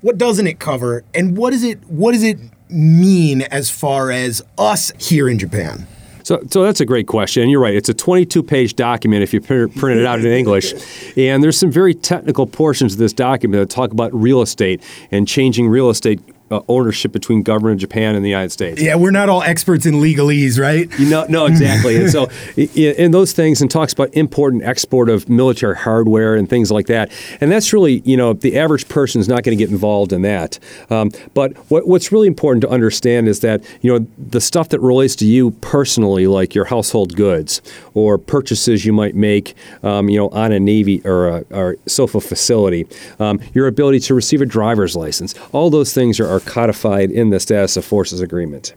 What 0.00 0.18
doesn't 0.18 0.46
it 0.46 0.58
cover? 0.58 1.04
And 1.14 1.36
what 1.36 1.52
is 1.52 1.64
it? 1.64 1.84
What 1.88 2.12
does 2.12 2.22
it 2.22 2.38
mean 2.68 3.42
as 3.42 3.70
far 3.70 4.10
as 4.10 4.42
us 4.58 4.92
here 4.98 5.28
in 5.28 5.38
Japan? 5.38 5.86
So, 6.24 6.40
so 6.50 6.62
that's 6.62 6.80
a 6.80 6.86
great 6.86 7.08
question. 7.08 7.48
You're 7.48 7.60
right. 7.60 7.74
It's 7.74 7.88
a 7.88 7.94
22 7.94 8.42
page 8.42 8.76
document 8.76 9.22
if 9.22 9.34
you 9.34 9.40
print 9.40 10.00
it 10.00 10.06
out 10.06 10.20
in 10.20 10.26
English. 10.26 10.72
And 11.16 11.42
there's 11.42 11.58
some 11.58 11.70
very 11.70 11.94
technical 11.94 12.46
portions 12.46 12.92
of 12.92 12.98
this 12.98 13.12
document 13.12 13.60
that 13.60 13.74
talk 13.74 13.90
about 13.90 14.14
real 14.14 14.40
estate 14.40 14.82
and 15.10 15.26
changing 15.26 15.68
real 15.68 15.90
estate 15.90 16.20
uh, 16.52 16.60
ownership 16.68 17.12
between 17.12 17.42
government 17.42 17.74
of 17.74 17.80
Japan 17.80 18.14
and 18.14 18.24
the 18.24 18.28
United 18.28 18.50
States. 18.50 18.80
Yeah, 18.80 18.96
we're 18.96 19.10
not 19.10 19.28
all 19.28 19.42
experts 19.42 19.86
in 19.86 19.94
legalese, 19.94 20.60
right? 20.60 20.88
You 20.98 21.08
know, 21.08 21.24
no, 21.28 21.46
exactly. 21.46 21.96
and 21.96 22.10
so, 22.10 22.28
in 22.56 23.10
those 23.10 23.32
things, 23.32 23.62
and 23.62 23.70
talks 23.70 23.92
about 23.92 24.12
import 24.12 24.52
and 24.52 24.62
export 24.62 25.08
of 25.08 25.28
military 25.28 25.76
hardware 25.76 26.34
and 26.34 26.48
things 26.48 26.70
like 26.70 26.86
that. 26.86 27.10
And 27.40 27.50
that's 27.50 27.72
really, 27.72 28.00
you 28.04 28.16
know, 28.16 28.34
the 28.34 28.58
average 28.58 28.88
person 28.88 29.20
is 29.20 29.28
not 29.28 29.42
going 29.42 29.56
to 29.56 29.64
get 29.64 29.70
involved 29.70 30.12
in 30.12 30.22
that. 30.22 30.58
Um, 30.90 31.10
but 31.32 31.56
what, 31.70 31.88
what's 31.88 32.12
really 32.12 32.26
important 32.26 32.60
to 32.62 32.68
understand 32.68 33.28
is 33.28 33.40
that, 33.40 33.64
you 33.80 33.90
know, 33.90 34.06
the 34.18 34.40
stuff 34.40 34.68
that 34.70 34.80
relates 34.80 35.16
to 35.16 35.26
you 35.26 35.52
personally, 35.62 36.26
like 36.26 36.54
your 36.54 36.66
household 36.66 37.16
goods 37.16 37.62
or 37.94 38.18
purchases 38.18 38.84
you 38.84 38.92
might 38.92 39.14
make, 39.14 39.54
um, 39.82 40.10
you 40.10 40.18
know, 40.18 40.28
on 40.28 40.52
a 40.52 40.60
Navy 40.60 41.00
or 41.04 41.28
a 41.28 41.44
or 41.50 41.76
SOFA 41.86 42.20
facility, 42.20 42.86
um, 43.18 43.40
your 43.54 43.66
ability 43.66 44.00
to 44.00 44.14
receive 44.14 44.42
a 44.42 44.46
driver's 44.46 44.94
license, 44.94 45.34
all 45.52 45.70
those 45.70 45.94
things 45.94 46.20
are, 46.20 46.28
are 46.28 46.41
codified 46.46 47.10
in 47.10 47.30
the 47.30 47.40
status 47.40 47.76
of 47.76 47.84
forces 47.84 48.20
agreement. 48.20 48.74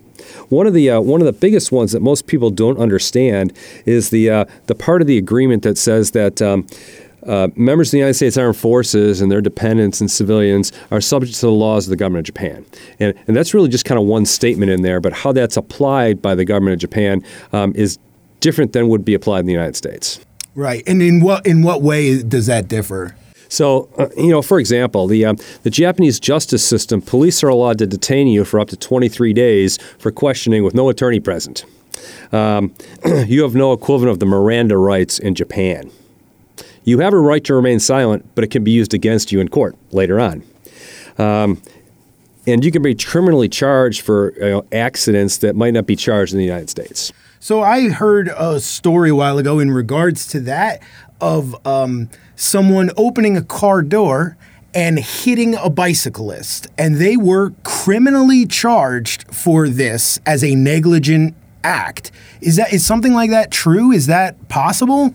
One 0.48 0.66
of 0.66 0.74
the 0.74 0.90
uh, 0.90 1.00
one 1.00 1.20
of 1.20 1.26
the 1.26 1.32
biggest 1.32 1.72
ones 1.72 1.92
that 1.92 2.00
most 2.00 2.26
people 2.26 2.50
don't 2.50 2.78
understand 2.78 3.52
is 3.84 4.10
the 4.10 4.30
uh, 4.30 4.44
the 4.66 4.74
part 4.74 5.00
of 5.00 5.06
the 5.06 5.18
agreement 5.18 5.62
that 5.62 5.78
says 5.78 6.12
that. 6.12 6.40
Um, 6.42 6.66
uh, 7.26 7.48
members 7.56 7.88
of 7.88 7.92
the 7.92 7.98
United 7.98 8.14
States 8.14 8.36
Armed 8.36 8.56
Forces 8.56 9.20
and 9.20 9.32
their 9.32 9.40
dependents 9.40 10.00
and 10.00 10.08
civilians 10.08 10.70
are 10.92 11.00
subject 11.00 11.34
to 11.34 11.46
the 11.46 11.50
laws 11.50 11.86
of 11.86 11.90
the 11.90 11.96
government 11.96 12.20
of 12.20 12.32
Japan. 12.32 12.64
And, 13.00 13.14
and 13.26 13.36
that's 13.36 13.52
really 13.52 13.68
just 13.68 13.84
kind 13.84 13.98
of 13.98 14.06
one 14.06 14.26
statement 14.26 14.70
in 14.70 14.82
there, 14.82 15.00
but 15.00 15.12
how 15.12 15.32
that's 15.32 15.56
applied 15.56 16.22
by 16.22 16.36
the 16.36 16.44
government 16.44 16.74
of 16.74 16.78
Japan 16.78 17.24
um, 17.52 17.72
is 17.74 17.98
different 18.38 18.74
than 18.74 18.88
would 18.88 19.04
be 19.04 19.12
applied 19.12 19.40
in 19.40 19.46
the 19.46 19.52
United 19.52 19.74
States. 19.74 20.20
Right. 20.54 20.84
And 20.86 21.02
in 21.02 21.20
what 21.20 21.44
in 21.46 21.62
what 21.62 21.82
way 21.82 22.22
does 22.22 22.46
that 22.46 22.68
differ? 22.68 23.16
So, 23.48 23.88
uh, 23.98 24.08
you 24.16 24.30
know, 24.30 24.42
for 24.42 24.58
example, 24.58 25.06
the 25.06 25.24
um, 25.24 25.36
the 25.62 25.70
Japanese 25.70 26.18
justice 26.20 26.64
system, 26.64 27.00
police 27.00 27.42
are 27.42 27.48
allowed 27.48 27.78
to 27.78 27.86
detain 27.86 28.26
you 28.28 28.44
for 28.44 28.60
up 28.60 28.68
to 28.68 28.76
23 28.76 29.32
days 29.32 29.78
for 29.98 30.10
questioning 30.10 30.64
with 30.64 30.74
no 30.74 30.88
attorney 30.88 31.20
present. 31.20 31.64
Um, 32.32 32.74
you 33.26 33.42
have 33.42 33.54
no 33.54 33.72
equivalent 33.72 34.10
of 34.10 34.18
the 34.18 34.26
Miranda 34.26 34.76
rights 34.76 35.18
in 35.18 35.34
Japan. 35.34 35.90
You 36.84 37.00
have 37.00 37.12
a 37.12 37.18
right 37.18 37.42
to 37.44 37.54
remain 37.54 37.80
silent, 37.80 38.24
but 38.34 38.44
it 38.44 38.48
can 38.48 38.62
be 38.62 38.70
used 38.70 38.94
against 38.94 39.32
you 39.32 39.40
in 39.40 39.48
court 39.48 39.76
later 39.90 40.20
on. 40.20 40.44
Um, 41.18 41.60
and 42.46 42.64
you 42.64 42.70
can 42.70 42.82
be 42.82 42.94
criminally 42.94 43.48
charged 43.48 44.02
for 44.02 44.32
you 44.34 44.50
know, 44.50 44.66
accidents 44.72 45.38
that 45.38 45.56
might 45.56 45.74
not 45.74 45.86
be 45.86 45.96
charged 45.96 46.32
in 46.32 46.38
the 46.38 46.44
United 46.44 46.70
States. 46.70 47.12
So 47.40 47.62
I 47.62 47.88
heard 47.88 48.28
a 48.28 48.60
story 48.60 49.10
a 49.10 49.14
while 49.14 49.38
ago 49.38 49.58
in 49.58 49.70
regards 49.70 50.26
to 50.28 50.40
that 50.40 50.80
of 51.20 51.66
um, 51.66 52.08
someone 52.34 52.90
opening 52.96 53.36
a 53.36 53.42
car 53.42 53.82
door 53.82 54.36
and 54.74 54.98
hitting 54.98 55.54
a 55.54 55.70
bicyclist. 55.70 56.68
And 56.76 56.96
they 56.96 57.16
were 57.16 57.52
criminally 57.64 58.46
charged 58.46 59.34
for 59.34 59.68
this 59.68 60.20
as 60.26 60.44
a 60.44 60.54
negligent 60.54 61.34
act. 61.64 62.12
Is 62.40 62.56
that 62.56 62.72
is 62.72 62.86
something 62.86 63.14
like 63.14 63.30
that 63.30 63.50
true? 63.50 63.90
Is 63.90 64.06
that 64.06 64.48
possible? 64.48 65.14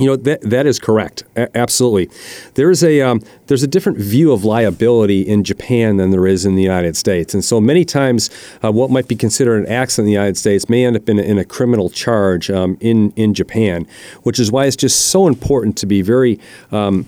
You 0.00 0.06
know 0.06 0.16
that 0.16 0.40
that 0.42 0.66
is 0.66 0.78
correct. 0.78 1.24
A- 1.36 1.54
absolutely, 1.56 2.10
there's 2.54 2.82
a 2.82 3.02
um, 3.02 3.22
there's 3.46 3.62
a 3.62 3.66
different 3.66 3.98
view 3.98 4.32
of 4.32 4.44
liability 4.44 5.22
in 5.22 5.44
Japan 5.44 5.98
than 5.98 6.10
there 6.10 6.26
is 6.26 6.46
in 6.46 6.54
the 6.54 6.62
United 6.62 6.96
States, 6.96 7.34
and 7.34 7.44
so 7.44 7.60
many 7.60 7.84
times 7.84 8.30
uh, 8.64 8.72
what 8.72 8.90
might 8.90 9.08
be 9.08 9.16
considered 9.16 9.66
an 9.66 9.70
accident 9.70 10.04
in 10.04 10.06
the 10.06 10.12
United 10.12 10.38
States 10.38 10.68
may 10.68 10.86
end 10.86 10.96
up 10.96 11.08
in 11.08 11.18
a, 11.18 11.22
in 11.22 11.38
a 11.38 11.44
criminal 11.44 11.90
charge 11.90 12.50
um, 12.50 12.78
in 12.80 13.12
in 13.12 13.34
Japan, 13.34 13.86
which 14.22 14.40
is 14.40 14.50
why 14.50 14.64
it's 14.64 14.76
just 14.76 15.10
so 15.10 15.26
important 15.26 15.76
to 15.76 15.86
be 15.86 16.00
very 16.00 16.40
um, 16.72 17.06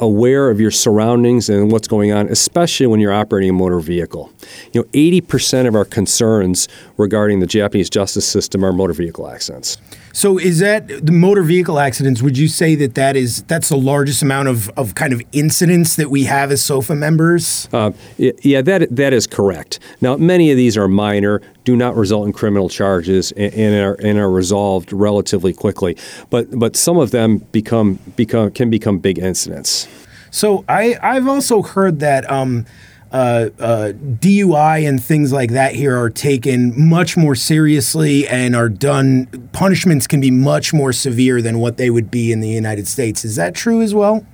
aware 0.00 0.50
of 0.50 0.60
your 0.60 0.70
surroundings 0.70 1.48
and 1.48 1.70
what's 1.70 1.88
going 1.88 2.12
on, 2.12 2.28
especially 2.28 2.86
when 2.86 3.00
you're 3.00 3.12
operating 3.12 3.50
a 3.50 3.52
motor 3.52 3.80
vehicle. 3.80 4.30
You 4.72 4.82
know, 4.82 4.88
80% 4.88 5.66
of 5.66 5.74
our 5.74 5.84
concerns 5.84 6.68
regarding 6.96 7.40
the 7.40 7.46
Japanese 7.46 7.88
justice 7.88 8.26
system 8.26 8.64
are 8.64 8.72
motor 8.72 8.92
vehicle 8.92 9.28
accidents. 9.28 9.78
So 10.14 10.38
is 10.38 10.60
that 10.60 10.86
the 11.04 11.10
motor 11.10 11.42
vehicle 11.42 11.80
accidents? 11.80 12.22
Would 12.22 12.38
you 12.38 12.46
say 12.46 12.76
that 12.76 12.94
that 12.94 13.16
is 13.16 13.42
that's 13.42 13.68
the 13.68 13.76
largest 13.76 14.22
amount 14.22 14.46
of, 14.46 14.70
of 14.70 14.94
kind 14.94 15.12
of 15.12 15.20
incidents 15.32 15.96
that 15.96 16.08
we 16.08 16.22
have 16.24 16.52
as 16.52 16.62
SOFA 16.62 16.94
members? 16.94 17.68
Uh, 17.72 17.90
yeah, 18.16 18.62
that 18.62 18.94
that 18.94 19.12
is 19.12 19.26
correct. 19.26 19.80
Now, 20.00 20.16
many 20.16 20.52
of 20.52 20.56
these 20.56 20.76
are 20.76 20.86
minor, 20.86 21.42
do 21.64 21.74
not 21.74 21.96
result 21.96 22.26
in 22.26 22.32
criminal 22.32 22.68
charges, 22.68 23.32
and, 23.32 23.52
and 23.54 23.74
are 23.84 23.94
and 23.94 24.16
are 24.20 24.30
resolved 24.30 24.92
relatively 24.92 25.52
quickly. 25.52 25.96
But 26.30 26.56
but 26.56 26.76
some 26.76 26.96
of 26.96 27.10
them 27.10 27.38
become 27.50 27.98
become 28.14 28.52
can 28.52 28.70
become 28.70 28.98
big 29.00 29.18
incidents. 29.18 29.88
So 30.30 30.64
I 30.68 30.96
I've 31.02 31.26
also 31.26 31.60
heard 31.60 31.98
that. 31.98 32.30
Um, 32.30 32.66
uh, 33.14 33.50
uh, 33.60 33.92
DUI 33.92 34.88
and 34.88 35.02
things 35.02 35.32
like 35.32 35.52
that 35.52 35.76
here 35.76 35.96
are 35.96 36.10
taken 36.10 36.72
much 36.76 37.16
more 37.16 37.36
seriously 37.36 38.26
and 38.26 38.56
are 38.56 38.68
done. 38.68 39.48
Punishments 39.52 40.08
can 40.08 40.20
be 40.20 40.32
much 40.32 40.74
more 40.74 40.92
severe 40.92 41.40
than 41.40 41.60
what 41.60 41.76
they 41.76 41.90
would 41.90 42.10
be 42.10 42.32
in 42.32 42.40
the 42.40 42.48
United 42.48 42.88
States. 42.88 43.24
Is 43.24 43.36
that 43.36 43.54
true 43.54 43.82
as 43.82 43.94
well? 43.94 44.26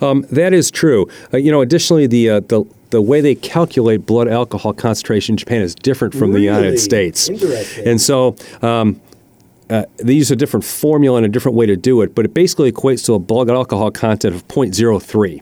Um, 0.00 0.24
that 0.30 0.52
is 0.52 0.70
true. 0.70 1.08
Uh, 1.34 1.38
you 1.38 1.50
know, 1.50 1.60
additionally, 1.60 2.06
the 2.06 2.30
uh, 2.30 2.40
the 2.40 2.64
the 2.90 3.02
way 3.02 3.20
they 3.20 3.34
calculate 3.34 4.06
blood 4.06 4.28
alcohol 4.28 4.74
concentration 4.74 5.32
in 5.32 5.36
Japan 5.36 5.62
is 5.62 5.74
different 5.74 6.14
from 6.14 6.30
really? 6.30 6.46
the 6.46 6.54
United 6.54 6.78
States. 6.78 7.28
Interesting. 7.28 7.86
And 7.86 8.00
so. 8.00 8.36
Um, 8.62 9.00
uh, 9.70 9.84
they 9.98 10.14
use 10.14 10.32
a 10.32 10.36
different 10.36 10.64
formula 10.64 11.18
and 11.18 11.24
a 11.24 11.28
different 11.28 11.56
way 11.56 11.64
to 11.64 11.76
do 11.76 12.02
it, 12.02 12.12
but 12.12 12.24
it 12.24 12.34
basically 12.34 12.72
equates 12.72 13.04
to 13.06 13.14
a 13.14 13.20
blood 13.20 13.48
alcohol 13.48 13.90
content 13.92 14.34
of 14.34 14.46
0.03. 14.48 15.40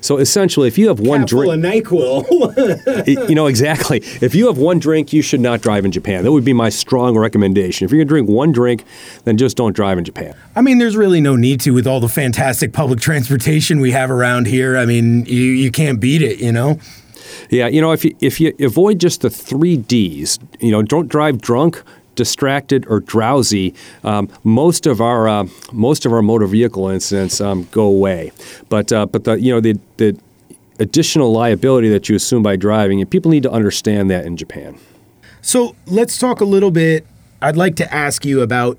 So 0.00 0.18
essentially, 0.18 0.66
if 0.66 0.76
you 0.76 0.88
have 0.88 0.98
one 0.98 1.24
drink, 1.24 1.52
NyQuil. 1.52 3.28
you 3.28 3.34
know 3.36 3.46
exactly. 3.46 3.98
If 4.20 4.34
you 4.34 4.48
have 4.48 4.58
one 4.58 4.80
drink, 4.80 5.12
you 5.12 5.22
should 5.22 5.40
not 5.40 5.60
drive 5.60 5.84
in 5.84 5.92
Japan. 5.92 6.24
That 6.24 6.32
would 6.32 6.44
be 6.44 6.52
my 6.52 6.70
strong 6.70 7.16
recommendation. 7.16 7.84
If 7.84 7.92
you're 7.92 8.00
gonna 8.00 8.08
drink 8.08 8.28
one 8.28 8.50
drink, 8.50 8.84
then 9.24 9.36
just 9.36 9.56
don't 9.56 9.76
drive 9.76 9.96
in 9.96 10.04
Japan. 10.04 10.34
I 10.56 10.60
mean, 10.60 10.78
there's 10.78 10.96
really 10.96 11.20
no 11.20 11.36
need 11.36 11.60
to 11.60 11.70
with 11.70 11.86
all 11.86 12.00
the 12.00 12.08
fantastic 12.08 12.72
public 12.72 12.98
transportation 12.98 13.78
we 13.78 13.92
have 13.92 14.10
around 14.10 14.48
here. 14.48 14.76
I 14.76 14.86
mean, 14.86 15.24
you 15.26 15.42
you 15.42 15.70
can't 15.70 16.00
beat 16.00 16.22
it, 16.22 16.40
you 16.40 16.50
know. 16.50 16.80
Yeah, 17.50 17.68
you 17.68 17.80
know, 17.80 17.92
if 17.92 18.04
you 18.04 18.16
if 18.20 18.40
you 18.40 18.54
avoid 18.58 18.98
just 18.98 19.20
the 19.20 19.30
three 19.30 19.76
D's, 19.76 20.38
you 20.58 20.72
know, 20.72 20.82
don't 20.82 21.08
drive 21.08 21.40
drunk, 21.40 21.82
distracted 22.18 22.84
or 22.88 23.00
drowsy, 23.00 23.74
um, 24.04 24.28
most 24.44 24.86
of 24.86 25.00
our 25.00 25.28
uh, 25.28 25.46
most 25.72 26.04
of 26.04 26.12
our 26.12 26.20
motor 26.20 26.46
vehicle 26.46 26.88
incidents 26.88 27.40
um, 27.40 27.66
go 27.70 27.84
away. 27.84 28.32
But 28.68 28.92
uh, 28.92 29.06
but 29.06 29.24
the 29.24 29.40
you 29.40 29.54
know 29.54 29.60
the 29.60 29.78
the 29.96 30.18
additional 30.80 31.32
liability 31.32 31.88
that 31.88 32.08
you 32.08 32.16
assume 32.16 32.42
by 32.42 32.56
driving, 32.56 33.00
and 33.00 33.10
people 33.10 33.30
need 33.30 33.44
to 33.44 33.50
understand 33.50 34.10
that 34.10 34.26
in 34.26 34.36
Japan. 34.36 34.78
So 35.40 35.74
let's 35.86 36.18
talk 36.18 36.40
a 36.40 36.44
little 36.44 36.72
bit. 36.72 37.06
I'd 37.40 37.56
like 37.56 37.76
to 37.76 37.94
ask 37.94 38.26
you 38.26 38.42
about 38.42 38.78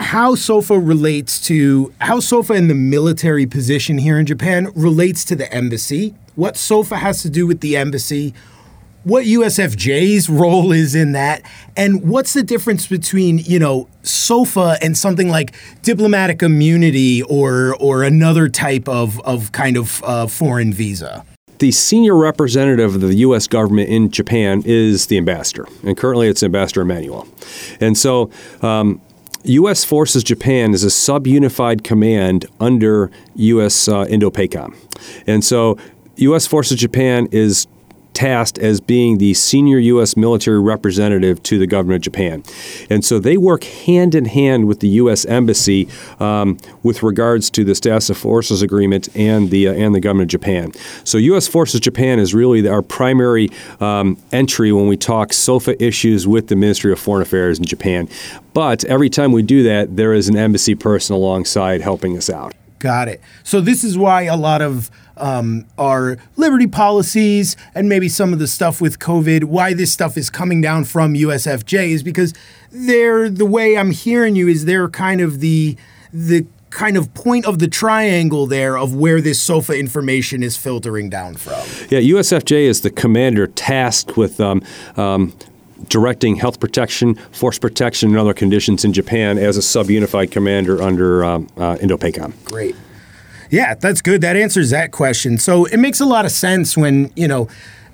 how 0.00 0.34
SOFA 0.34 0.78
relates 0.78 1.40
to 1.46 1.92
how 2.00 2.18
SOFA 2.18 2.54
in 2.54 2.68
the 2.68 2.74
military 2.74 3.46
position 3.46 3.98
here 3.98 4.18
in 4.18 4.26
Japan 4.26 4.68
relates 4.74 5.24
to 5.26 5.36
the 5.36 5.52
embassy. 5.54 6.14
What 6.34 6.56
SOFA 6.56 6.96
has 6.96 7.22
to 7.22 7.30
do 7.30 7.46
with 7.46 7.60
the 7.60 7.76
embassy 7.76 8.34
what 9.04 9.24
USFJ's 9.24 10.28
role 10.28 10.72
is 10.72 10.94
in 10.94 11.12
that, 11.12 11.42
and 11.76 12.08
what's 12.08 12.32
the 12.34 12.42
difference 12.42 12.86
between 12.86 13.38
you 13.38 13.58
know 13.58 13.88
SOFA 14.02 14.78
and 14.82 14.96
something 14.96 15.28
like 15.28 15.54
diplomatic 15.82 16.42
immunity 16.42 17.22
or 17.22 17.76
or 17.76 18.02
another 18.02 18.48
type 18.48 18.88
of 18.88 19.20
of 19.20 19.52
kind 19.52 19.76
of 19.76 20.02
uh, 20.04 20.26
foreign 20.26 20.72
visa. 20.72 21.24
The 21.58 21.72
senior 21.72 22.16
representative 22.16 22.94
of 22.94 23.00
the 23.00 23.14
U.S. 23.16 23.48
government 23.48 23.88
in 23.88 24.10
Japan 24.10 24.62
is 24.64 25.06
the 25.06 25.16
ambassador, 25.18 25.66
and 25.84 25.96
currently 25.96 26.28
it's 26.28 26.42
Ambassador 26.42 26.82
Emanuel. 26.82 27.26
And 27.80 27.98
so, 27.98 28.30
um, 28.62 29.00
U.S. 29.42 29.84
Forces 29.84 30.22
Japan 30.22 30.72
is 30.72 30.84
a 30.84 30.90
sub-unified 30.90 31.82
command 31.82 32.46
under 32.60 33.10
U.S. 33.34 33.88
Uh, 33.88 34.04
INDOPACOM, 34.04 34.76
and 35.26 35.44
so 35.44 35.76
U.S. 36.16 36.46
Forces 36.46 36.78
Japan 36.78 37.28
is 37.32 37.66
tasked 38.14 38.58
as 38.58 38.80
being 38.80 39.18
the 39.18 39.34
senior 39.34 39.78
U.S. 39.78 40.16
military 40.16 40.60
representative 40.60 41.42
to 41.44 41.58
the 41.58 41.66
government 41.66 41.96
of 41.96 42.12
Japan. 42.12 42.42
And 42.90 43.04
so 43.04 43.18
they 43.18 43.36
work 43.36 43.64
hand 43.64 44.14
in 44.14 44.24
hand 44.24 44.66
with 44.66 44.80
the 44.80 44.88
U.S. 44.88 45.24
Embassy 45.24 45.88
um, 46.18 46.58
with 46.82 47.02
regards 47.02 47.50
to 47.50 47.64
the 47.64 47.74
Status 47.74 48.10
of 48.10 48.18
Forces 48.18 48.62
Agreement 48.62 49.08
and 49.14 49.50
the, 49.50 49.68
uh, 49.68 49.72
and 49.72 49.94
the 49.94 50.00
government 50.00 50.32
of 50.32 50.40
Japan. 50.40 50.72
So 51.04 51.18
U.S. 51.18 51.46
Forces 51.46 51.80
Japan 51.80 52.18
is 52.18 52.34
really 52.34 52.66
our 52.68 52.82
primary 52.82 53.50
um, 53.80 54.16
entry 54.32 54.72
when 54.72 54.88
we 54.88 54.96
talk 54.96 55.32
SOFA 55.32 55.80
issues 55.82 56.26
with 56.26 56.48
the 56.48 56.56
Ministry 56.56 56.92
of 56.92 56.98
Foreign 56.98 57.22
Affairs 57.22 57.58
in 57.58 57.64
Japan. 57.64 58.08
But 58.52 58.84
every 58.84 59.10
time 59.10 59.32
we 59.32 59.42
do 59.42 59.62
that, 59.62 59.96
there 59.96 60.12
is 60.12 60.28
an 60.28 60.36
embassy 60.36 60.74
person 60.74 61.14
alongside 61.14 61.80
helping 61.80 62.16
us 62.16 62.28
out. 62.28 62.54
Got 62.78 63.08
it. 63.08 63.20
So 63.42 63.60
this 63.60 63.84
is 63.84 63.98
why 63.98 64.22
a 64.22 64.36
lot 64.36 64.62
of 64.62 64.90
um, 65.16 65.66
our 65.76 66.18
liberty 66.36 66.66
policies 66.66 67.56
and 67.74 67.88
maybe 67.88 68.08
some 68.08 68.32
of 68.32 68.38
the 68.38 68.46
stuff 68.46 68.80
with 68.80 68.98
COVID, 68.98 69.44
why 69.44 69.74
this 69.74 69.92
stuff 69.92 70.16
is 70.16 70.30
coming 70.30 70.60
down 70.60 70.84
from 70.84 71.14
USFJ 71.14 71.88
is 71.88 72.02
because 72.02 72.34
they're 72.70 73.28
the 73.28 73.46
way 73.46 73.76
I'm 73.76 73.90
hearing 73.90 74.36
you 74.36 74.48
is 74.48 74.64
they're 74.64 74.88
kind 74.88 75.20
of 75.20 75.40
the 75.40 75.76
the 76.12 76.46
kind 76.70 76.96
of 76.96 77.12
point 77.14 77.46
of 77.46 77.58
the 77.58 77.68
triangle 77.68 78.46
there 78.46 78.76
of 78.76 78.94
where 78.94 79.20
this 79.20 79.40
SOFA 79.40 79.78
information 79.78 80.42
is 80.42 80.56
filtering 80.56 81.08
down 81.08 81.34
from. 81.34 81.60
Yeah, 81.88 82.00
USFJ 82.00 82.62
is 82.62 82.82
the 82.82 82.90
commander 82.90 83.46
tasked 83.46 84.16
with 84.16 84.38
um, 84.40 84.62
um, 84.96 85.34
directing 85.88 86.36
health 86.36 86.60
protection, 86.60 87.14
force 87.32 87.58
protection, 87.58 88.10
and 88.10 88.18
other 88.18 88.34
conditions 88.34 88.84
in 88.84 88.92
Japan 88.92 89.38
as 89.38 89.56
a 89.56 89.62
sub-unified 89.62 90.30
commander 90.30 90.82
under 90.82 91.24
um, 91.24 91.48
uh, 91.56 91.76
INDOPACOM. 91.76 92.32
Great. 92.44 92.74
Yeah, 93.50 93.74
that's 93.74 94.02
good. 94.02 94.20
That 94.20 94.36
answers 94.36 94.70
that 94.70 94.92
question. 94.92 95.38
So 95.38 95.64
it 95.64 95.78
makes 95.78 96.00
a 96.00 96.06
lot 96.06 96.24
of 96.24 96.32
sense 96.32 96.76
when, 96.76 97.10
you 97.16 97.28
know, 97.28 97.48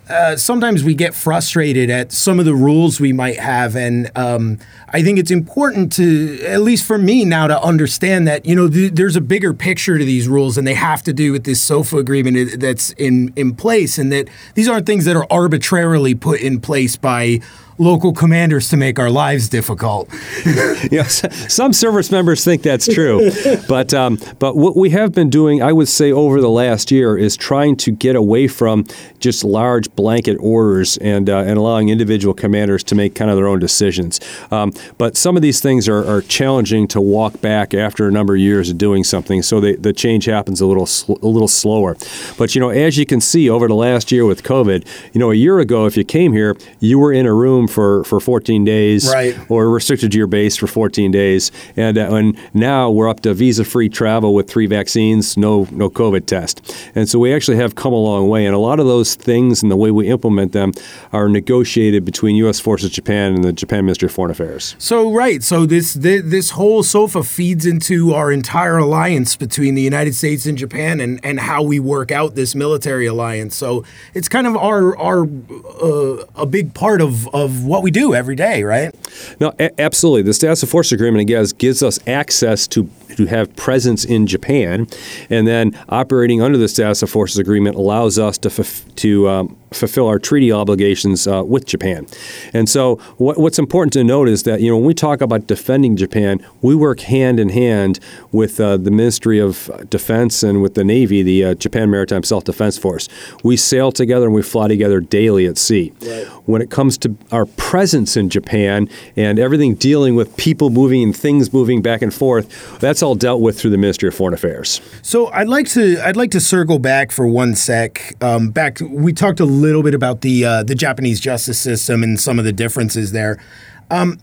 uh, 0.09 0.37
sometimes 0.37 0.85
we 0.85 0.95
get 0.95 1.15
frustrated 1.15 1.89
at 1.89 2.13
some 2.13 2.39
of 2.39 2.45
the 2.45 2.55
rules 2.55 3.01
we 3.01 3.13
might 3.13 3.39
have, 3.39 3.75
and 3.75 4.11
um, 4.15 4.59
I 4.91 5.03
think 5.03 5.19
it's 5.19 5.31
important 5.31 5.93
to, 5.95 6.43
at 6.45 6.61
least 6.61 6.87
for 6.87 6.99
me 6.99 7.25
now, 7.25 7.47
to 7.47 7.59
understand 7.63 8.29
that 8.29 8.45
you 8.45 8.55
know 8.55 8.69
th- 8.69 8.93
there's 8.93 9.17
a 9.17 9.21
bigger 9.23 9.55
picture 9.55 9.97
to 9.97 10.05
these 10.05 10.29
rules, 10.29 10.59
and 10.59 10.67
they 10.67 10.75
have 10.75 11.03
to 11.05 11.15
do 11.15 11.33
with 11.33 11.45
this 11.45 11.63
SOFA 11.63 11.97
agreement 11.97 12.61
that's 12.61 12.91
in 12.93 13.33
in 13.35 13.55
place, 13.55 13.97
and 13.97 14.13
that 14.13 14.29
these 14.55 14.69
aren't 14.69 14.85
things 14.85 15.07
that 15.07 15.17
are 15.17 15.27
arbitrarily 15.31 16.15
put 16.15 16.43
in 16.43 16.61
place 16.61 16.97
by 16.97 17.41
local 17.79 18.13
commanders 18.13 18.69
to 18.69 18.77
make 18.77 18.99
our 18.99 19.11
lives 19.11 19.49
difficult. 19.49 20.09
yes, 20.91 21.23
some 21.53 21.73
service 21.73 22.11
members 22.11 22.45
think 22.45 22.63
that's 22.63 22.87
true, 22.93 23.31
but 23.69 23.93
um, 23.93 24.19
but 24.39 24.57
what 24.57 24.77
we 24.77 24.91
have 24.91 25.13
been 25.13 25.31
doing, 25.31 25.63
I 25.63 25.73
would 25.73 25.89
say, 25.89 26.13
over 26.13 26.41
the 26.41 26.51
last 26.51 26.91
year, 26.91 27.17
is 27.17 27.37
trying 27.37 27.77
to 27.79 27.91
get 27.91 28.17
away 28.17 28.49
from 28.49 28.87
just 29.19 29.45
large 29.45 29.95
blanket 29.97 30.37
orders 30.41 30.97
and 30.99 31.29
uh, 31.29 31.39
and 31.39 31.59
allowing 31.59 31.89
individual 31.89 32.35
commanders 32.35 32.85
to 32.85 32.95
make 32.95 33.15
kind 33.15 33.31
of 33.31 33.37
their 33.37 33.47
own 33.47 33.59
decisions. 33.59 34.21
Um, 34.51 34.73
but 34.99 35.17
some 35.17 35.37
of 35.37 35.43
these 35.43 35.61
things 35.61 35.89
are, 35.89 36.05
are, 36.05 36.23
challenging 36.25 36.89
to 36.89 37.01
walk 37.01 37.41
back 37.41 37.75
after 37.75 38.09
a 38.09 38.11
number 38.11 38.35
of 38.35 38.41
years 38.41 38.71
of 38.71 38.79
doing 38.79 39.05
something, 39.05 39.43
so 39.43 39.61
they, 39.61 39.77
the 39.77 39.93
change 39.93 40.25
happens 40.25 40.61
a 40.61 40.67
little 40.67 40.87
sl- 40.87 41.19
a 41.23 41.27
little 41.27 41.49
slower. 41.49 41.97
But 42.39 42.55
you 42.55 42.61
know, 42.61 42.71
as 42.71 42.97
you 42.97 43.07
can 43.07 43.21
see 43.21 43.49
over 43.51 43.69
the 43.69 43.75
last 43.75 44.11
year 44.11 44.25
with 44.25 44.43
COVID, 44.43 44.87
you 45.13 45.19
know, 45.19 45.31
a 45.31 45.35
year 45.35 45.59
ago, 45.61 45.87
if 45.87 45.97
you 45.97 46.05
came 46.05 46.33
here, 46.33 46.57
you 46.81 46.99
were 46.99 47.13
in 47.13 47.27
a 47.27 47.35
room 47.35 47.64
for, 47.67 48.05
for 48.05 48.21
14 48.21 48.65
days, 48.65 49.09
right. 49.13 49.39
or 49.51 49.71
restricted 49.71 50.13
to 50.13 50.19
your 50.19 50.27
base 50.27 50.57
for 50.57 50.67
14 50.67 51.11
days, 51.11 51.51
and 51.77 51.99
uh, 51.99 52.15
and 52.15 52.39
now 52.55 52.91
we're 52.91 53.09
up 53.09 53.21
to 53.21 53.35
visa-free 53.35 53.89
travel 53.89 54.35
with 54.35 54.49
three 54.49 54.67
vaccines, 54.67 55.37
no 55.37 55.67
no 55.71 55.91
COVID 55.91 56.27
test, 56.27 56.75
and 56.95 57.09
so 57.09 57.19
we 57.19 57.33
actually 57.35 57.57
have 57.57 57.75
come 57.75 57.93
a 57.93 57.97
long 57.97 58.29
way. 58.29 58.47
And 58.47 58.55
a 58.55 58.59
lot 58.59 58.81
of 58.81 58.87
those 58.87 59.15
things 59.15 59.63
and 59.63 59.71
the 59.71 59.77
way 59.77 59.91
we 59.91 60.09
implement 60.09 60.53
them 60.53 60.73
are 61.13 61.29
negotiated 61.29 62.05
between 62.05 62.37
U.S. 62.37 62.61
Forces 62.61 62.91
Japan 62.91 63.35
and 63.35 63.45
the 63.45 63.53
Japan 63.53 63.85
Ministry 63.85 64.07
of 64.07 64.13
Foreign 64.13 64.31
Affairs. 64.31 64.77
So 64.79 65.13
right, 65.13 65.43
so 65.43 65.67
this 65.67 65.95
this, 65.95 66.23
this 66.25 66.51
whole 66.51 66.83
SOFA 66.83 67.25
feeds 67.25 67.67
into 67.67 68.15
our 68.15 68.31
entire 68.33 68.79
alliance 68.79 69.37
between 69.37 69.75
the 69.75 69.83
United 69.83 70.15
States 70.15 70.47
and 70.47 70.57
Japan, 70.57 71.01
and 71.01 71.21
and 71.25 71.41
how 71.41 71.63
we 71.63 71.81
work 71.81 72.11
out 72.11 72.35
this 72.35 72.55
military 72.55 73.07
alliance. 73.07 73.55
So 73.55 73.85
it's 74.15 74.29
kind 74.29 74.47
of 74.47 74.57
our 74.57 74.97
our 74.99 75.25
uh, 75.25 76.25
a 76.35 76.47
big 76.47 76.75
part 76.75 77.01
of 77.01 77.29
of 77.29 77.54
what 77.63 77.83
we 77.83 77.91
do 77.91 78.15
every 78.15 78.37
day, 78.37 78.63
right? 78.65 78.95
No, 79.41 79.53
a- 79.59 79.81
absolutely. 79.81 80.23
The 80.23 80.35
status 80.35 80.63
of 80.63 80.69
force 80.71 80.93
agreement 80.93 81.23
again 81.23 81.45
gives 81.59 81.83
us 81.83 81.99
access 82.07 82.67
to 82.69 82.89
to 83.17 83.27
have 83.27 83.55
presence 83.55 84.05
in 84.05 84.27
Japan, 84.27 84.89
and 85.31 85.47
then 85.47 85.79
operating 85.89 86.43
under 86.43 86.59
the 86.59 86.67
status 86.69 87.01
of 87.03 87.11
forces 87.11 87.39
agreement 87.39 87.77
allows 87.77 88.19
us 88.19 88.39
to 88.39 88.49
f- 88.51 88.85
to 88.97 89.29
um, 89.29 89.57
fulfill 89.75 90.07
our 90.07 90.19
treaty 90.19 90.53
obligations 90.53 91.27
uh, 91.27 91.43
with 91.45 91.67
Japan. 91.67 92.07
And 92.53 92.69
so, 92.69 92.97
what, 93.17 93.39
what's 93.39 93.59
important 93.59 93.93
to 93.95 94.05
note 94.05 94.29
is 94.29 94.45
that 94.45 94.61
you 94.61 94.71
know 94.71 94.77
when 94.77 94.87
we 94.87 94.95
talk 94.95 95.21
about 95.21 95.47
defending 95.47 95.97
Japan, 95.97 96.45
we 96.63 96.75
work 96.75 97.01
hand 97.01 97.41
in 97.41 97.51
hand 97.51 98.01
with 98.33 98.61
uh, 98.61 98.77
the 98.77 98.91
Ministry 98.91 99.39
of 99.39 99.71
Defense 99.89 100.43
and 100.43 100.63
with 100.63 100.75
the 100.75 100.85
Navy, 100.85 101.23
the 101.23 101.45
uh, 101.45 101.55
Japan 101.55 101.91
Maritime 101.91 102.23
Self 102.23 102.45
Defense 102.45 102.79
Force. 102.79 103.09
We 103.43 103.57
sail 103.57 103.93
together 103.93 104.27
and 104.27 104.35
we 104.35 104.43
fly 104.43 104.69
together 104.69 105.01
daily 105.01 105.47
at 105.47 105.59
sea. 105.59 105.93
Right. 106.01 106.27
When 106.47 106.63
it 106.63 106.71
comes 106.71 106.99
to 106.99 107.17
our 107.33 107.47
presence 107.47 108.17
in 108.17 108.29
Japan 108.29 108.89
and 109.17 109.39
everything 109.39 109.75
dealing 109.75 110.15
with 110.15 110.37
people 110.37 110.71
moving 110.71 111.03
and 111.03 111.17
things 111.17 111.53
moving 111.53 111.83
back 111.83 112.03
and 112.03 112.13
forth, 112.13 112.79
that's 112.81 113.03
all 113.03 113.15
dealt 113.15 113.41
with 113.41 113.59
through 113.59 113.71
the 113.71 113.79
Ministry 113.79 114.09
of 114.09 114.15
Foreign 114.15 114.35
Affairs. 114.35 114.81
So 115.03 115.29
I'd 115.29 115.49
like 115.49 115.69
to 115.71 116.01
I'd 116.05 116.17
like 116.17 116.31
to 116.33 116.41
circle 116.41 116.79
back 116.79 117.11
for 117.11 117.27
one 117.27 117.55
sec. 117.55 118.15
Um, 118.23 118.51
back 118.51 118.77
to, 118.77 118.89
we 118.89 119.13
talked 119.13 119.41
a 119.41 119.45
little 119.65 119.83
bit 119.83 119.95
about 119.95 120.21
the 120.21 120.45
uh, 120.45 120.63
the 120.63 120.75
Japanese 120.75 121.21
justice 121.21 121.59
system 121.59 122.03
and 122.03 122.21
some 122.21 122.39
of 122.39 122.45
the 122.45 122.53
differences 122.53 123.13
there. 123.13 123.43
Um, 123.91 124.19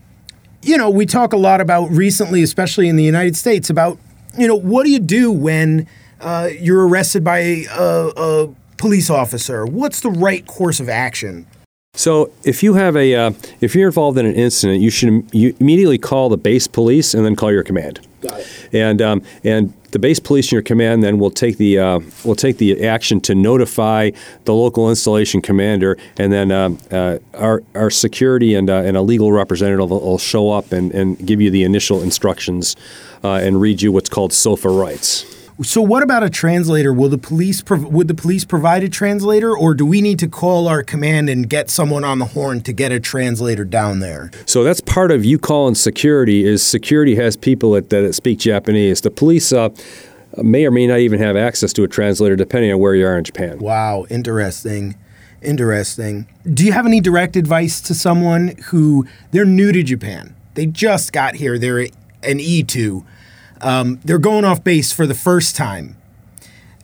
you 0.62 0.76
know, 0.76 0.90
we 0.90 1.06
talk 1.06 1.32
a 1.32 1.36
lot 1.36 1.60
about 1.60 1.90
recently, 1.90 2.42
especially 2.42 2.88
in 2.88 2.96
the 2.96 3.04
United 3.04 3.36
States, 3.36 3.68
about 3.70 3.98
you 4.38 4.46
know 4.46 4.56
what 4.56 4.84
do 4.84 4.90
you 4.90 5.00
do 5.00 5.30
when 5.32 5.86
uh, 6.20 6.48
you're 6.58 6.86
arrested 6.86 7.24
by 7.24 7.38
a, 7.38 8.10
a 8.16 8.54
police 8.76 9.10
officer? 9.10 9.66
What's 9.66 10.00
the 10.00 10.10
right 10.10 10.46
course 10.46 10.80
of 10.80 10.88
action? 10.88 11.46
So, 11.94 12.32
if 12.42 12.62
you 12.62 12.72
have 12.74 12.96
a, 12.96 13.14
uh, 13.14 13.32
if 13.60 13.74
you're 13.74 13.88
involved 13.88 14.16
in 14.16 14.24
an 14.24 14.34
incident, 14.34 14.80
you 14.80 14.88
should 14.88 15.28
you 15.32 15.54
immediately 15.60 15.98
call 15.98 16.30
the 16.30 16.38
base 16.38 16.66
police 16.66 17.12
and 17.12 17.24
then 17.24 17.36
call 17.36 17.52
your 17.52 17.62
command. 17.62 18.00
Got 18.22 18.40
it. 18.40 18.68
And 18.72 19.02
um, 19.02 19.22
and 19.44 19.74
the 19.92 19.98
base 19.98 20.18
police 20.18 20.50
in 20.50 20.56
your 20.56 20.62
command 20.62 21.02
then 21.02 21.18
will 21.18 21.30
take 21.30 21.58
the 21.58 21.78
uh, 21.78 22.00
will 22.24 22.34
take 22.34 22.58
the 22.58 22.86
action 22.86 23.20
to 23.20 23.34
notify 23.34 24.10
the 24.44 24.54
local 24.54 24.90
installation 24.90 25.40
commander, 25.40 25.96
and 26.18 26.32
then 26.32 26.50
um, 26.50 26.78
uh, 26.90 27.18
our 27.34 27.62
our 27.74 27.90
security 27.90 28.54
and 28.54 28.68
uh, 28.68 28.76
and 28.76 28.96
a 28.96 29.02
legal 29.02 29.30
representative 29.30 29.90
will, 29.90 30.00
will, 30.00 30.18
show 30.18 30.50
up 30.50 30.72
and, 30.72 30.92
and 30.92 31.24
give 31.26 31.40
you 31.40 31.50
the 31.50 31.62
initial 31.62 32.02
instructions 32.02 32.74
uh, 33.22 33.34
and 33.34 33.60
read 33.60 33.82
you 33.82 33.92
what's 33.92 34.08
called 34.08 34.32
SOFA 34.32 34.68
rights. 34.68 35.41
So, 35.60 35.82
what 35.82 36.02
about 36.02 36.22
a 36.22 36.30
translator? 36.30 36.92
Will 36.94 37.10
the 37.10 37.18
police 37.18 37.60
prov- 37.60 37.84
would 37.84 38.08
the 38.08 38.14
police 38.14 38.44
provide 38.44 38.82
a 38.82 38.88
translator, 38.88 39.56
or 39.56 39.74
do 39.74 39.84
we 39.84 40.00
need 40.00 40.18
to 40.20 40.28
call 40.28 40.66
our 40.66 40.82
command 40.82 41.28
and 41.28 41.48
get 41.48 41.68
someone 41.68 42.04
on 42.04 42.18
the 42.18 42.24
horn 42.24 42.62
to 42.62 42.72
get 42.72 42.90
a 42.90 42.98
translator 42.98 43.64
down 43.64 44.00
there? 44.00 44.30
So 44.46 44.64
that's 44.64 44.80
part 44.80 45.10
of 45.10 45.24
you 45.24 45.38
calling 45.38 45.74
security. 45.74 46.44
Is 46.44 46.62
security 46.62 47.14
has 47.16 47.36
people 47.36 47.72
that, 47.72 47.90
that 47.90 48.14
speak 48.14 48.38
Japanese. 48.38 49.02
The 49.02 49.10
police 49.10 49.52
uh, 49.52 49.68
may 50.38 50.64
or 50.64 50.70
may 50.70 50.86
not 50.86 51.00
even 51.00 51.20
have 51.20 51.36
access 51.36 51.72
to 51.74 51.84
a 51.84 51.88
translator, 51.88 52.34
depending 52.34 52.72
on 52.72 52.78
where 52.78 52.94
you 52.94 53.06
are 53.06 53.18
in 53.18 53.24
Japan. 53.24 53.58
Wow, 53.58 54.06
interesting. 54.08 54.96
Interesting. 55.42 56.28
Do 56.54 56.64
you 56.64 56.72
have 56.72 56.86
any 56.86 57.00
direct 57.00 57.36
advice 57.36 57.80
to 57.82 57.94
someone 57.94 58.54
who 58.66 59.06
they're 59.32 59.44
new 59.44 59.72
to 59.72 59.82
Japan? 59.82 60.34
They 60.54 60.66
just 60.66 61.12
got 61.12 61.34
here. 61.34 61.58
They're 61.58 61.80
an 61.80 62.38
E2 62.38 63.04
um, 63.62 64.00
they're 64.04 64.18
going 64.18 64.44
off 64.44 64.62
base 64.62 64.92
for 64.92 65.06
the 65.06 65.14
first 65.14 65.56
time, 65.56 65.96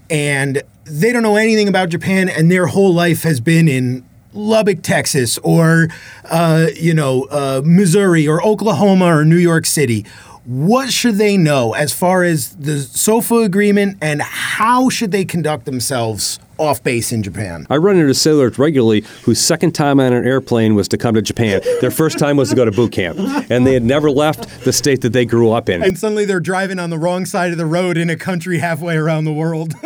and 0.09 0.63
they 0.85 1.13
don't 1.13 1.23
know 1.23 1.37
anything 1.37 1.69
about 1.69 1.91
Japan, 1.91 2.29
and 2.29 2.51
their 2.51 2.67
whole 2.67 2.95
life 2.95 3.23
has 3.23 3.41
been 3.41 3.69
in 3.69 4.05
Lubbock, 4.33 4.83
Texas, 4.83 5.39
or 5.39 5.89
uh, 6.31 6.67
you 6.75 6.95
know, 6.95 7.25
uh, 7.25 7.63
Missouri, 7.65 8.27
or 8.29 8.43
Oklahoma, 8.45 9.07
or 9.07 9.25
New 9.25 9.37
York 9.37 9.67
City. 9.67 10.05
what 10.45 10.91
should 10.91 11.17
they 11.17 11.37
know 11.37 11.75
as 11.75 11.93
far 11.93 12.23
as 12.25 12.57
the 12.57 12.79
SOFA 12.81 13.45
agreement 13.45 13.99
and 14.01 14.23
how 14.23 14.89
should 14.89 15.13
they 15.13 15.25
conduct 15.25 15.67
themselves 15.67 16.39
off 16.59 16.83
base 16.83 17.13
in 17.13 17.23
Japan? 17.23 17.67
I 17.71 17.77
run 17.77 17.97
into 17.97 18.15
sailors 18.15 18.59
regularly 18.59 19.05
whose 19.25 19.41
second 19.41 19.73
time 19.73 20.01
on 20.01 20.13
an 20.13 20.27
airplane 20.27 20.75
was 20.75 20.89
to 20.89 20.99
come 20.99 21.15
to 21.15 21.23
Japan. 21.23 21.61
Their 21.81 21.91
first 21.91 22.19
time 22.19 22.37
was 22.37 22.51
to 22.51 22.57
go 22.57 22.65
to 22.65 22.71
boot 22.71 22.93
camp, 22.93 23.19
and 23.51 23.67
they 23.67 23.75
had 23.75 23.83
never 23.83 24.11
left 24.11 24.65
the 24.65 24.73
state 24.73 25.01
that 25.03 25.13
they 25.13 25.25
grew 25.25 25.51
up 25.51 25.69
in. 25.69 25.83
And 25.83 25.99
suddenly 25.99 26.25
they're 26.25 26.41
driving 26.41 26.79
on 26.79 26.91
the 26.91 26.99
wrong 26.99 27.27
side 27.27 27.53
of 27.53 27.59
the 27.59 27.67
road 27.67 27.97
in 27.97 28.11
a 28.11 28.17
country 28.17 28.59
halfway 28.59 28.97
around 28.97 29.25
the 29.25 29.33
world. 29.33 29.75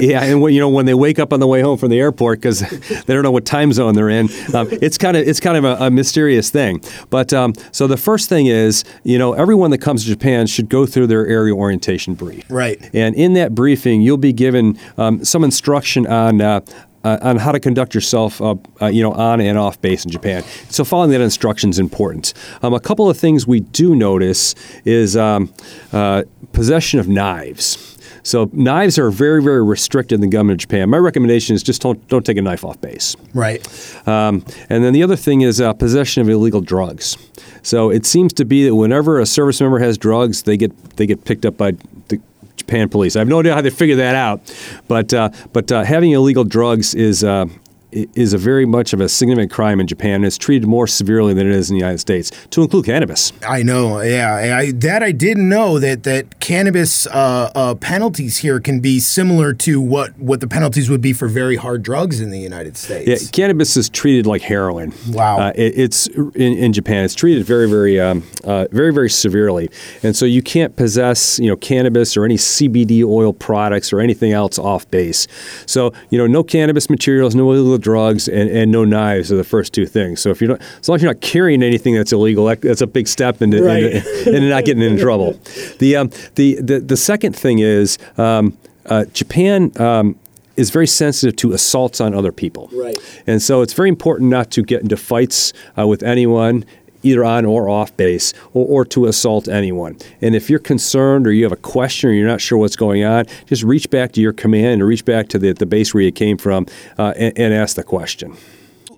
yeah, 0.00 0.22
and 0.22 0.40
when, 0.40 0.54
you 0.54 0.60
know 0.60 0.68
when 0.68 0.86
they 0.86 0.94
wake 0.94 1.18
up 1.18 1.32
on 1.32 1.40
the 1.40 1.46
way 1.46 1.60
home 1.60 1.78
from 1.78 1.90
the 1.90 1.98
airport 1.98 2.40
because 2.40 2.60
they 3.06 3.14
don't 3.14 3.22
know 3.22 3.30
what 3.30 3.44
time 3.44 3.72
zone 3.72 3.94
they're 3.94 4.08
in, 4.08 4.28
um, 4.54 4.68
it's 4.70 4.98
kind 4.98 5.16
of 5.16 5.26
it's 5.26 5.40
kind 5.40 5.56
of 5.56 5.64
a, 5.64 5.86
a 5.86 5.90
mysterious 5.90 6.50
thing. 6.50 6.82
But 7.10 7.32
um, 7.32 7.54
so 7.72 7.86
the 7.86 7.96
first 7.96 8.28
thing 8.28 8.46
is, 8.46 8.84
you 9.04 9.18
know, 9.18 9.32
everyone 9.32 9.70
that 9.70 9.78
comes 9.78 10.04
to 10.04 10.08
Japan 10.08 10.46
should 10.46 10.68
go 10.68 10.86
through 10.86 11.06
their 11.06 11.26
area 11.26 11.54
orientation 11.54 12.14
brief. 12.14 12.44
Right. 12.48 12.90
And 12.94 13.14
in 13.14 13.34
that 13.34 13.54
briefing, 13.54 14.02
you'll 14.02 14.16
be 14.16 14.32
given 14.32 14.78
um, 14.98 15.24
some 15.24 15.44
instruction 15.44 16.01
on. 16.06 16.40
Uh, 16.40 16.60
uh, 17.04 17.18
on 17.20 17.36
how 17.36 17.50
to 17.50 17.58
conduct 17.58 17.96
yourself, 17.96 18.40
uh, 18.40 18.54
uh, 18.80 18.86
you 18.86 19.02
know, 19.02 19.12
on 19.12 19.40
and 19.40 19.58
off 19.58 19.80
base 19.80 20.04
in 20.04 20.10
Japan. 20.12 20.44
So 20.68 20.84
following 20.84 21.10
that 21.10 21.20
instruction 21.20 21.70
is 21.70 21.80
important. 21.80 22.32
Um, 22.62 22.74
a 22.74 22.80
couple 22.80 23.10
of 23.10 23.16
things 23.16 23.44
we 23.44 23.58
do 23.58 23.96
notice 23.96 24.54
is 24.84 25.16
um, 25.16 25.52
uh, 25.92 26.22
possession 26.52 27.00
of 27.00 27.08
knives. 27.08 27.98
So 28.22 28.48
knives 28.52 28.98
are 28.98 29.10
very, 29.10 29.42
very 29.42 29.64
restricted 29.64 30.14
in 30.14 30.20
the 30.20 30.28
government 30.28 30.62
of 30.62 30.68
Japan. 30.68 30.90
My 30.90 30.98
recommendation 30.98 31.56
is 31.56 31.62
just 31.62 31.82
don't 31.82 32.06
don't 32.08 32.24
take 32.24 32.36
a 32.36 32.42
knife 32.42 32.64
off 32.64 32.80
base. 32.80 33.16
Right. 33.34 33.66
Um, 34.06 34.44
and 34.68 34.84
then 34.84 34.92
the 34.92 35.02
other 35.02 35.16
thing 35.16 35.40
is 35.40 35.60
uh, 35.60 35.72
possession 35.72 36.22
of 36.22 36.28
illegal 36.28 36.60
drugs. 36.60 37.16
So 37.62 37.90
it 37.90 38.06
seems 38.06 38.32
to 38.34 38.44
be 38.44 38.64
that 38.68 38.76
whenever 38.76 39.18
a 39.18 39.26
service 39.26 39.60
member 39.60 39.80
has 39.80 39.98
drugs, 39.98 40.42
they 40.42 40.56
get 40.56 40.96
they 40.96 41.06
get 41.06 41.24
picked 41.24 41.44
up 41.44 41.56
by 41.56 41.72
the 42.08 42.20
Japan 42.56 42.88
police. 42.88 43.16
I 43.16 43.20
have 43.20 43.28
no 43.28 43.40
idea 43.40 43.54
how 43.54 43.60
they 43.60 43.70
figure 43.70 43.96
that 43.96 44.14
out, 44.14 44.40
but 44.88 45.12
uh, 45.12 45.30
but 45.52 45.70
uh, 45.72 45.84
having 45.84 46.12
illegal 46.12 46.44
drugs 46.44 46.94
is 46.94 47.24
uh, 47.24 47.46
is 47.92 48.32
a 48.32 48.38
very 48.38 48.66
much 48.66 48.92
of 48.92 49.00
a 49.00 49.08
significant 49.08 49.50
crime 49.52 49.80
in 49.80 49.86
Japan. 49.86 50.16
And 50.16 50.24
It's 50.24 50.38
treated 50.38 50.66
more 50.66 50.86
severely 50.86 51.34
than 51.34 51.46
it 51.46 51.54
is 51.54 51.70
in 51.70 51.74
the 51.74 51.80
United 51.80 51.98
States, 51.98 52.30
to 52.50 52.62
include 52.62 52.86
cannabis. 52.86 53.32
I 53.46 53.62
know, 53.62 54.00
yeah, 54.00 54.56
I, 54.56 54.72
that 54.72 55.02
I 55.02 55.12
didn't 55.12 55.48
know 55.48 55.78
that 55.78 56.02
that 56.04 56.40
cannabis 56.40 57.06
uh, 57.06 57.50
uh, 57.54 57.74
penalties 57.74 58.38
here 58.38 58.60
can 58.60 58.80
be 58.80 59.00
similar 59.00 59.52
to 59.54 59.80
what 59.80 60.18
what 60.18 60.40
the 60.40 60.48
penalties 60.48 60.88
would 60.90 61.00
be 61.00 61.12
for 61.12 61.28
very 61.28 61.56
hard 61.56 61.82
drugs 61.82 62.20
in 62.20 62.30
the 62.30 62.38
United 62.38 62.76
States. 62.76 63.08
Yeah, 63.08 63.30
cannabis 63.30 63.76
is 63.76 63.88
treated 63.88 64.26
like 64.26 64.42
heroin. 64.42 64.92
Wow, 65.08 65.38
uh, 65.38 65.52
it, 65.54 65.78
it's 65.78 66.06
in, 66.06 66.34
in, 66.34 66.72
Japan. 66.72 67.04
It's 67.04 67.14
treated 67.14 67.44
very, 67.44 67.68
very, 67.68 68.00
um, 68.00 68.22
uh, 68.44 68.66
very, 68.70 68.92
very 68.92 69.10
severely, 69.10 69.70
and 70.02 70.16
so 70.16 70.24
you 70.24 70.42
can't 70.42 70.74
possess, 70.76 71.38
you 71.38 71.48
know, 71.48 71.56
cannabis 71.56 72.16
or 72.16 72.24
any 72.24 72.36
CBD 72.36 73.04
oil 73.04 73.32
products 73.32 73.92
or 73.92 74.00
anything 74.00 74.32
else 74.32 74.58
off 74.58 74.90
base. 74.90 75.26
So 75.66 75.92
you 76.10 76.18
know, 76.18 76.26
no 76.26 76.42
cannabis 76.42 76.88
materials, 76.88 77.34
no 77.34 77.50
illegal 77.52 77.78
drugs 77.82 78.28
and, 78.28 78.48
and 78.48 78.70
no 78.72 78.84
knives 78.84 79.30
are 79.30 79.36
the 79.36 79.44
first 79.44 79.72
two 79.72 79.86
things. 79.86 80.20
So 80.20 80.30
if 80.30 80.40
you're 80.40 80.50
not, 80.50 80.62
as 80.80 80.88
long 80.88 80.96
as 80.96 81.02
you're 81.02 81.12
not 81.12 81.20
carrying 81.20 81.62
anything 81.62 81.94
that's 81.94 82.12
illegal, 82.12 82.44
that's 82.46 82.80
a 82.80 82.86
big 82.86 83.08
step 83.08 83.42
into, 83.42 83.62
right. 83.62 83.82
into, 83.84 84.28
into 84.36 84.48
not 84.48 84.64
getting 84.64 84.82
in 84.82 84.98
trouble. 84.98 85.38
The, 85.78 85.96
um, 85.96 86.10
the, 86.36 86.60
the, 86.60 86.80
the 86.80 86.96
second 86.96 87.36
thing 87.36 87.58
is 87.58 87.98
um, 88.16 88.56
uh, 88.86 89.04
Japan. 89.06 89.72
Um, 89.80 90.16
is 90.54 90.68
very 90.68 90.86
sensitive 90.86 91.34
to 91.34 91.52
assaults 91.52 91.98
on 91.98 92.14
other 92.14 92.30
people. 92.30 92.68
Right. 92.74 92.98
And 93.26 93.40
so 93.40 93.62
it's 93.62 93.72
very 93.72 93.88
important 93.88 94.28
not 94.28 94.50
to 94.50 94.62
get 94.62 94.82
into 94.82 94.98
fights 94.98 95.54
uh, 95.78 95.86
with 95.86 96.02
anyone 96.02 96.66
either 97.02 97.24
on 97.24 97.44
or 97.44 97.68
off 97.68 97.96
base, 97.96 98.32
or, 98.52 98.66
or, 98.66 98.84
to 98.84 99.06
assault 99.06 99.48
anyone. 99.48 99.96
And 100.20 100.34
if 100.34 100.50
you're 100.50 100.58
concerned 100.58 101.26
or 101.26 101.32
you 101.32 101.44
have 101.44 101.52
a 101.52 101.56
question 101.56 102.10
or 102.10 102.12
you're 102.12 102.28
not 102.28 102.40
sure 102.40 102.58
what's 102.58 102.76
going 102.76 103.04
on, 103.04 103.26
just 103.46 103.62
reach 103.62 103.88
back 103.90 104.12
to 104.12 104.20
your 104.20 104.32
command 104.32 104.82
or 104.82 104.86
reach 104.86 105.04
back 105.04 105.28
to 105.28 105.38
the, 105.38 105.52
the 105.52 105.66
base 105.66 105.94
where 105.94 106.02
you 106.02 106.12
came 106.12 106.38
from 106.38 106.66
uh, 106.98 107.14
and, 107.16 107.38
and, 107.38 107.54
ask 107.54 107.76
the 107.76 107.82
question. 107.82 108.36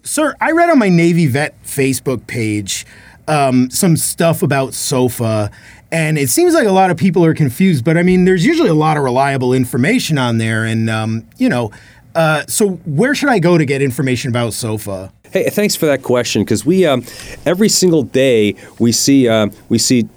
Sir, 0.03 0.35
I 0.41 0.53
read 0.53 0.71
on 0.71 0.79
my 0.79 0.89
Navy 0.89 1.27
Vet 1.27 1.61
Facebook 1.65 2.27
page 2.27 2.87
um, 3.29 3.71
some 3.71 3.97
stuff 3.97 4.43
about 4.43 4.75
SOFA. 4.75 5.51
And 5.91 6.19
it 6.19 6.29
seems 6.29 6.55
like 6.55 6.67
a 6.67 6.73
lot 6.73 6.91
of 6.91 6.97
people 6.97 7.25
are 7.25 7.35
confused, 7.35 7.85
but 7.85 7.97
I 7.97 8.03
mean, 8.03 8.25
there's 8.25 8.45
usually 8.45 8.69
a 8.69 8.75
lot 8.75 8.97
of 8.97 9.05
reliable 9.05 9.53
information 9.53 10.19
on 10.19 10.39
there. 10.39 10.65
And, 10.65 10.91
um, 10.91 11.27
you 11.39 11.49
know, 11.49 11.71
uh, 12.15 12.45
so 12.47 12.71
where 12.85 13.15
should 13.15 13.29
I 13.29 13.39
go 13.39 13.59
to 13.59 13.65
get 13.65 13.83
information 13.83 14.31
about 14.31 14.55
SOFA? 14.55 15.13
Hey, 15.35 15.51
thanks 15.51 15.75
for 15.75 15.87
that 15.87 16.05
question 16.05 16.45
because 16.45 16.65
we 16.65 16.87
um, 16.87 17.03
every 17.45 17.69
single 17.69 18.05
day 18.05 18.55
we 18.79 18.93
see 18.93 19.27
um, 19.27 19.51
we 19.69 19.79
see 19.79 20.09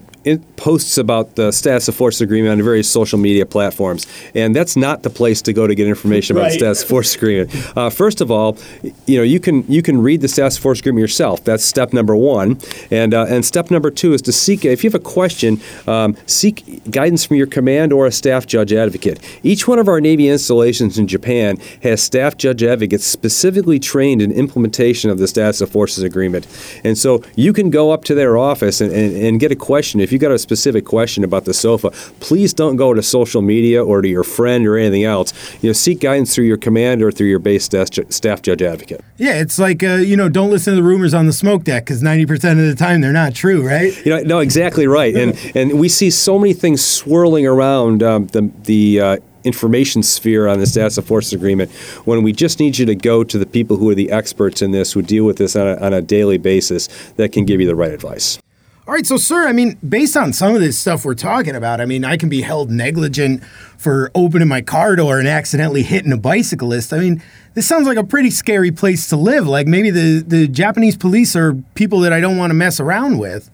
posts 0.56 0.98
about 0.98 1.36
the 1.36 1.52
status 1.52 1.88
of 1.88 1.96
force 1.96 2.22
agreement 2.22 2.52
on 2.52 2.64
various 2.64 2.90
social 2.90 3.18
media 3.18 3.46
platforms, 3.46 4.06
and 4.36 4.56
that's 4.56 4.76
not 4.76 5.04
the 5.04 5.10
place 5.10 5.42
to 5.44 5.54
go 5.54 5.68
to 5.68 5.76
get 5.76 5.88
information 5.88 6.36
about 6.36 6.44
right. 6.44 6.52
the 6.52 6.58
status 6.58 6.84
of 6.84 6.90
force 6.90 7.16
agreement. 7.16 7.52
Uh, 7.78 7.90
first 7.90 8.22
of 8.22 8.32
all, 8.32 8.58
you 9.06 9.18
know 9.18 9.24
you 9.24 9.40
can 9.40 9.64
you 9.72 9.82
can 9.82 10.02
read 10.02 10.22
the 10.22 10.28
status 10.28 10.58
of 10.58 10.64
force 10.64 10.80
agreement 10.80 11.02
yourself. 11.02 11.44
That's 11.44 11.64
step 11.64 11.94
number 11.94 12.16
one, 12.16 12.60
and 12.92 13.14
uh, 13.14 13.26
and 13.30 13.46
step 13.46 13.72
number 13.72 13.92
two 13.92 14.14
is 14.14 14.22
to 14.24 14.32
seek 14.32 14.66
if 14.66 14.84
you 14.84 14.90
have 14.90 15.00
a 15.00 15.04
question, 15.04 15.60
um, 15.88 16.16
seek 16.26 16.92
guidance 16.92 17.26
from 17.26 17.38
your 17.38 17.48
command 17.48 17.94
or 17.94 18.06
a 18.06 18.12
staff 18.12 18.46
judge 18.46 18.74
advocate. 18.74 19.20
Each 19.44 19.68
one 19.68 19.80
of 19.80 19.88
our 19.88 20.02
Navy 20.02 20.28
installations 20.28 20.98
in 20.98 21.08
Japan 21.08 21.58
has 21.84 22.02
staff 22.02 22.38
judge 22.38 22.64
advocates 22.64 23.06
specifically 23.06 23.80
trained 23.80 24.22
in 24.22 24.32
implementation 24.32 25.10
of 25.10 25.18
the 25.18 25.28
status 25.28 25.62
of 25.62 25.70
forces 25.70 26.04
agreement, 26.04 26.48
and 26.84 26.98
so 26.98 27.24
you 27.36 27.54
can 27.54 27.70
go 27.70 27.92
up 27.92 28.04
to 28.06 28.16
their 28.16 28.38
office 28.38 28.82
and, 28.82 28.92
and, 28.92 29.16
and 29.16 29.40
get 29.40 29.52
a 29.52 29.56
question 29.56 30.00
if 30.00 30.12
you 30.12 30.17
got 30.20 30.32
a 30.32 30.40
specific 30.40 30.86
question 30.86 31.24
about 31.24 31.46
the 31.46 31.54
sofa, 31.54 31.92
please 32.20 32.54
don't 32.54 32.76
go 32.76 32.94
to 32.94 33.02
social 33.02 33.42
media 33.42 33.84
or 33.84 34.02
to 34.02 34.08
your 34.08 34.24
friend 34.24 34.66
or 34.66 34.78
anything 34.78 35.04
else. 35.04 35.34
You 35.62 35.70
know, 35.70 35.74
seek 35.74 36.02
guidance 36.02 36.34
through 36.34 36.46
your 36.46 36.58
commander 36.58 37.08
or 37.08 37.12
through 37.12 37.28
your 37.28 37.40
base 37.40 37.66
staff 37.66 38.42
judge 38.42 38.62
advocate. 38.62 39.02
Yeah, 39.18 39.40
it's 39.40 39.60
like 39.60 39.84
uh, 39.84 39.96
you 39.96 40.18
know, 40.18 40.30
don't 40.30 40.50
listen 40.50 40.74
to 40.74 40.76
the 40.76 40.88
rumors 40.88 41.14
on 41.14 41.26
the 41.26 41.34
smoke 41.34 41.64
deck 41.64 41.86
because 41.86 42.02
ninety 42.02 42.26
percent 42.26 42.60
of 42.60 42.66
the 42.66 42.76
time 42.76 43.02
they're 43.02 43.12
not 43.12 43.34
true, 43.36 43.66
right? 43.66 43.94
You 44.06 44.16
know, 44.16 44.22
no, 44.24 44.40
exactly 44.40 44.88
right. 44.88 45.16
And 45.16 45.38
and 45.56 45.80
we 45.80 45.90
see 45.90 46.10
so 46.10 46.38
many 46.40 46.54
things 46.54 46.84
swirling 46.84 47.46
around 47.46 48.04
um, 48.04 48.28
the 48.28 48.52
the. 48.64 49.02
Uh, 49.02 49.18
information 49.44 50.04
sphere 50.04 50.46
on 50.48 50.60
the 50.60 50.66
status 50.66 50.98
of 50.98 51.06
forces 51.06 51.32
agreement 51.32 51.72
when 52.04 52.22
we 52.22 52.34
just 52.34 52.60
need 52.60 52.78
you 52.78 52.86
to 52.86 52.96
go 52.96 53.24
to 53.24 53.38
the 53.38 53.46
people 53.46 53.78
who 53.78 53.90
are 53.90 53.96
the 53.96 54.12
experts 54.12 54.62
in 54.62 54.72
this, 54.72 54.92
who 54.92 55.02
deal 55.02 55.24
with 55.24 55.38
this 55.38 55.56
on 55.56 55.68
a, 55.68 55.76
on 55.78 55.94
a 55.94 56.02
daily 56.02 56.38
basis, 56.38 56.88
that 57.16 57.32
can 57.32 57.46
give 57.46 57.62
you 57.62 57.68
the 57.68 57.76
right 57.76 57.92
advice. 57.92 58.40
All 58.88 58.94
right, 58.94 59.06
so 59.06 59.18
sir, 59.18 59.46
I 59.46 59.52
mean, 59.52 59.78
based 59.88 60.16
on 60.16 60.32
some 60.32 60.56
of 60.56 60.62
this 60.62 60.80
stuff 60.80 61.04
we're 61.04 61.14
talking 61.14 61.58
about, 61.58 61.82
I 61.82 61.86
mean, 61.86 62.06
I 62.06 62.16
can 62.16 62.30
be 62.30 62.42
held 62.42 62.72
negligent 62.72 63.44
for 63.78 64.10
opening 64.16 64.48
my 64.48 64.62
car 64.62 64.96
door 64.96 65.20
and 65.20 65.28
accidentally 65.28 65.84
hitting 65.84 66.14
a 66.14 66.18
bicyclist. 66.18 66.94
I 66.94 67.00
mean, 67.00 67.22
this 67.54 67.68
sounds 67.68 67.86
like 67.86 67.98
a 67.98 68.04
pretty 68.06 68.32
scary 68.32 68.72
place 68.72 69.10
to 69.10 69.18
live. 69.18 69.46
Like 69.46 69.68
maybe 69.68 69.90
the 69.90 70.24
the 70.26 70.48
Japanese 70.48 70.96
police 70.96 71.36
are 71.36 71.56
people 71.76 72.00
that 72.00 72.14
I 72.14 72.22
don't 72.22 72.38
want 72.38 72.52
to 72.52 72.54
mess 72.54 72.80
around 72.80 73.20
with. 73.20 73.52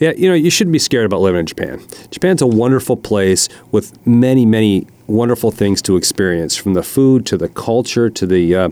Yeah, 0.00 0.12
you 0.16 0.28
know, 0.28 0.34
you 0.34 0.50
shouldn't 0.50 0.72
be 0.72 0.78
scared 0.78 1.04
about 1.04 1.20
living 1.20 1.40
in 1.40 1.46
Japan. 1.46 1.80
Japan's 2.10 2.40
a 2.40 2.46
wonderful 2.46 2.96
place 2.96 3.50
with 3.70 4.04
many, 4.06 4.46
many 4.46 4.86
wonderful 5.06 5.50
things 5.50 5.82
to 5.82 5.96
experience, 5.96 6.56
from 6.56 6.72
the 6.72 6.82
food 6.82 7.26
to 7.26 7.36
the 7.36 7.48
culture 7.48 8.08
to 8.08 8.26
the 8.26 8.54
uh, 8.54 8.70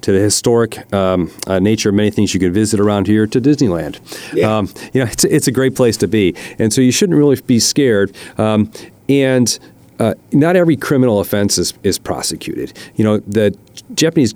to 0.00 0.12
the 0.12 0.18
historic 0.18 0.92
um, 0.94 1.30
uh, 1.46 1.58
nature 1.58 1.90
of 1.90 1.94
many 1.94 2.10
things 2.10 2.32
you 2.32 2.40
can 2.40 2.52
visit 2.52 2.80
around 2.80 3.06
here 3.06 3.26
to 3.26 3.40
Disneyland. 3.40 4.00
Yeah. 4.34 4.56
Um, 4.56 4.72
you 4.94 5.04
know, 5.04 5.10
it's, 5.10 5.24
it's 5.24 5.48
a 5.48 5.52
great 5.52 5.74
place 5.76 5.98
to 5.98 6.08
be, 6.08 6.34
and 6.58 6.72
so 6.72 6.80
you 6.80 6.92
shouldn't 6.92 7.18
really 7.18 7.38
be 7.42 7.60
scared. 7.60 8.16
Um, 8.38 8.72
and 9.08 9.58
uh, 9.98 10.14
not 10.32 10.56
every 10.56 10.76
criminal 10.76 11.20
offense 11.20 11.58
is, 11.58 11.74
is 11.82 11.98
prosecuted. 11.98 12.72
You 12.94 13.04
know, 13.04 13.18
the 13.18 13.54
Japanese 13.94 14.34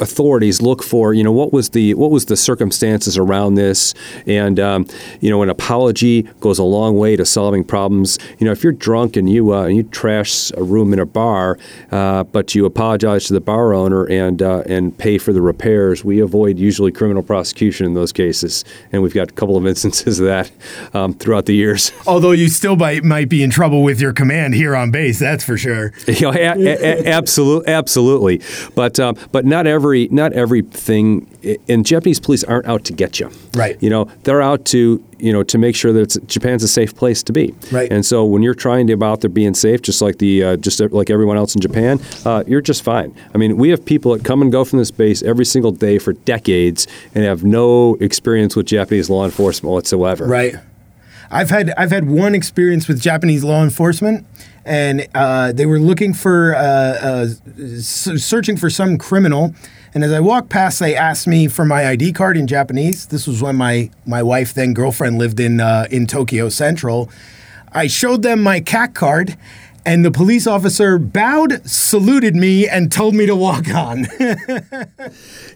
authorities 0.00 0.60
look 0.62 0.82
for, 0.82 1.14
you 1.14 1.22
know, 1.24 1.32
what 1.32 1.52
was 1.52 1.70
the 1.70 1.94
what 1.94 2.10
was 2.10 2.26
the 2.26 2.36
circumstances 2.36 3.16
around 3.18 3.54
this, 3.54 3.94
and 4.26 4.58
um, 4.60 4.86
you 5.20 5.30
know, 5.30 5.42
an 5.42 5.48
apology 5.50 6.22
goes 6.40 6.58
a 6.58 6.64
long 6.64 6.98
way 6.98 7.16
to 7.16 7.24
solving 7.24 7.64
problems. 7.64 8.18
You 8.38 8.46
know, 8.46 8.52
if 8.52 8.62
you're 8.62 8.72
drunk 8.72 9.16
and 9.16 9.28
you 9.30 9.54
uh, 9.54 9.64
and 9.64 9.76
you 9.76 9.82
trash 9.84 10.50
a 10.56 10.62
room 10.62 10.92
in 10.92 10.98
a 10.98 11.06
bar, 11.06 11.58
uh, 11.90 12.24
but 12.24 12.54
you 12.54 12.66
apologize 12.66 13.26
to 13.26 13.32
the 13.32 13.40
bar 13.40 13.72
owner 13.74 14.04
and 14.04 14.42
uh, 14.42 14.62
and 14.66 14.96
pay 14.96 15.18
for 15.18 15.32
the 15.32 15.40
repairs, 15.40 16.04
we 16.04 16.20
avoid 16.20 16.58
usually 16.58 16.92
criminal 16.92 17.22
prosecution 17.22 17.86
in 17.86 17.94
those 17.94 18.12
cases, 18.12 18.64
and 18.92 19.02
we've 19.02 19.14
got 19.14 19.30
a 19.30 19.34
couple 19.34 19.56
of 19.56 19.66
instances 19.72 20.20
of 20.20 20.26
that 20.26 20.50
um, 20.94 21.14
throughout 21.14 21.46
the 21.46 21.54
years. 21.54 21.92
Although 22.06 22.32
you 22.32 22.48
still 22.48 22.76
might 22.76 23.04
might 23.04 23.28
be 23.28 23.42
in 23.42 23.50
trouble 23.50 23.82
with 23.82 24.00
your 24.00 24.12
command 24.12 24.54
here 24.54 24.76
on 24.76 24.90
base, 24.90 25.18
that's 25.18 25.44
for 25.44 25.56
sure. 25.56 25.92
you 26.06 26.20
know, 26.20 26.32
a- 26.32 26.54
a- 26.54 27.06
absolutely, 27.08 27.72
absolutely, 27.72 28.42
but 28.74 28.98
um, 29.00 29.16
but 29.32 29.44
not 29.44 29.66
every 29.66 29.87
every 29.88 30.08
not 30.08 30.32
everything 30.32 31.26
and 31.68 31.86
Japanese 31.86 32.20
police 32.20 32.44
aren't 32.44 32.66
out 32.66 32.84
to 32.84 32.92
get 32.92 33.18
you. 33.18 33.30
Right. 33.54 33.80
You 33.82 33.90
know, 33.90 34.04
they're 34.24 34.42
out 34.42 34.64
to 34.66 35.02
you 35.18 35.32
know 35.32 35.42
to 35.44 35.58
make 35.58 35.74
sure 35.74 35.92
that 35.92 36.26
Japan's 36.26 36.62
a 36.62 36.68
safe 36.68 36.94
place 36.94 37.22
to 37.24 37.32
be. 37.32 37.54
Right. 37.72 37.90
And 37.90 38.04
so 38.04 38.24
when 38.24 38.42
you're 38.42 38.54
trying 38.54 38.86
to 38.88 38.92
about 38.92 39.20
there 39.20 39.30
being 39.30 39.54
safe, 39.54 39.82
just 39.82 40.02
like 40.02 40.18
the 40.18 40.44
uh, 40.44 40.56
just 40.56 40.80
like 40.80 41.10
everyone 41.10 41.36
else 41.36 41.54
in 41.54 41.60
Japan, 41.60 42.00
uh, 42.24 42.44
you're 42.46 42.60
just 42.60 42.82
fine. 42.82 43.14
I 43.34 43.38
mean, 43.38 43.56
we 43.56 43.70
have 43.70 43.84
people 43.84 44.12
that 44.12 44.24
come 44.24 44.42
and 44.42 44.52
go 44.52 44.64
from 44.64 44.78
this 44.78 44.90
base 44.90 45.22
every 45.22 45.44
single 45.44 45.72
day 45.72 45.98
for 45.98 46.12
decades 46.12 46.86
and 47.14 47.24
have 47.24 47.44
no 47.44 47.96
experience 48.00 48.54
with 48.56 48.66
Japanese 48.66 49.08
law 49.08 49.24
enforcement 49.24 49.72
whatsoever. 49.72 50.26
Right. 50.26 50.54
I've 51.30 51.50
had 51.50 51.72
I've 51.76 51.90
had 51.90 52.08
one 52.08 52.34
experience 52.34 52.88
with 52.88 53.00
Japanese 53.00 53.44
law 53.44 53.62
enforcement, 53.62 54.26
and 54.64 55.06
uh, 55.14 55.52
they 55.52 55.66
were 55.66 55.78
looking 55.78 56.14
for 56.14 56.54
uh, 56.54 56.60
uh, 56.60 57.26
searching 57.80 58.56
for 58.56 58.70
some 58.70 58.98
criminal. 58.98 59.54
And 59.94 60.04
as 60.04 60.12
I 60.12 60.20
walked 60.20 60.50
past, 60.50 60.78
they 60.78 60.94
asked 60.94 61.26
me 61.26 61.48
for 61.48 61.64
my 61.64 61.88
ID 61.88 62.12
card 62.12 62.36
in 62.36 62.46
Japanese. 62.46 63.06
This 63.06 63.26
was 63.26 63.42
when 63.42 63.56
my 63.56 63.90
my 64.06 64.22
wife, 64.22 64.54
then 64.54 64.74
girlfriend, 64.74 65.18
lived 65.18 65.40
in 65.40 65.60
uh, 65.60 65.86
in 65.90 66.06
Tokyo 66.06 66.48
Central. 66.48 67.10
I 67.72 67.86
showed 67.86 68.22
them 68.22 68.42
my 68.42 68.60
CAC 68.60 68.94
card, 68.94 69.36
and 69.88 70.04
the 70.04 70.10
police 70.10 70.46
officer 70.46 70.98
bowed, 70.98 71.66
saluted 71.66 72.36
me, 72.36 72.68
and 72.68 72.92
told 72.92 73.14
me 73.14 73.24
to 73.24 73.34
walk 73.34 73.72
on. 73.74 74.06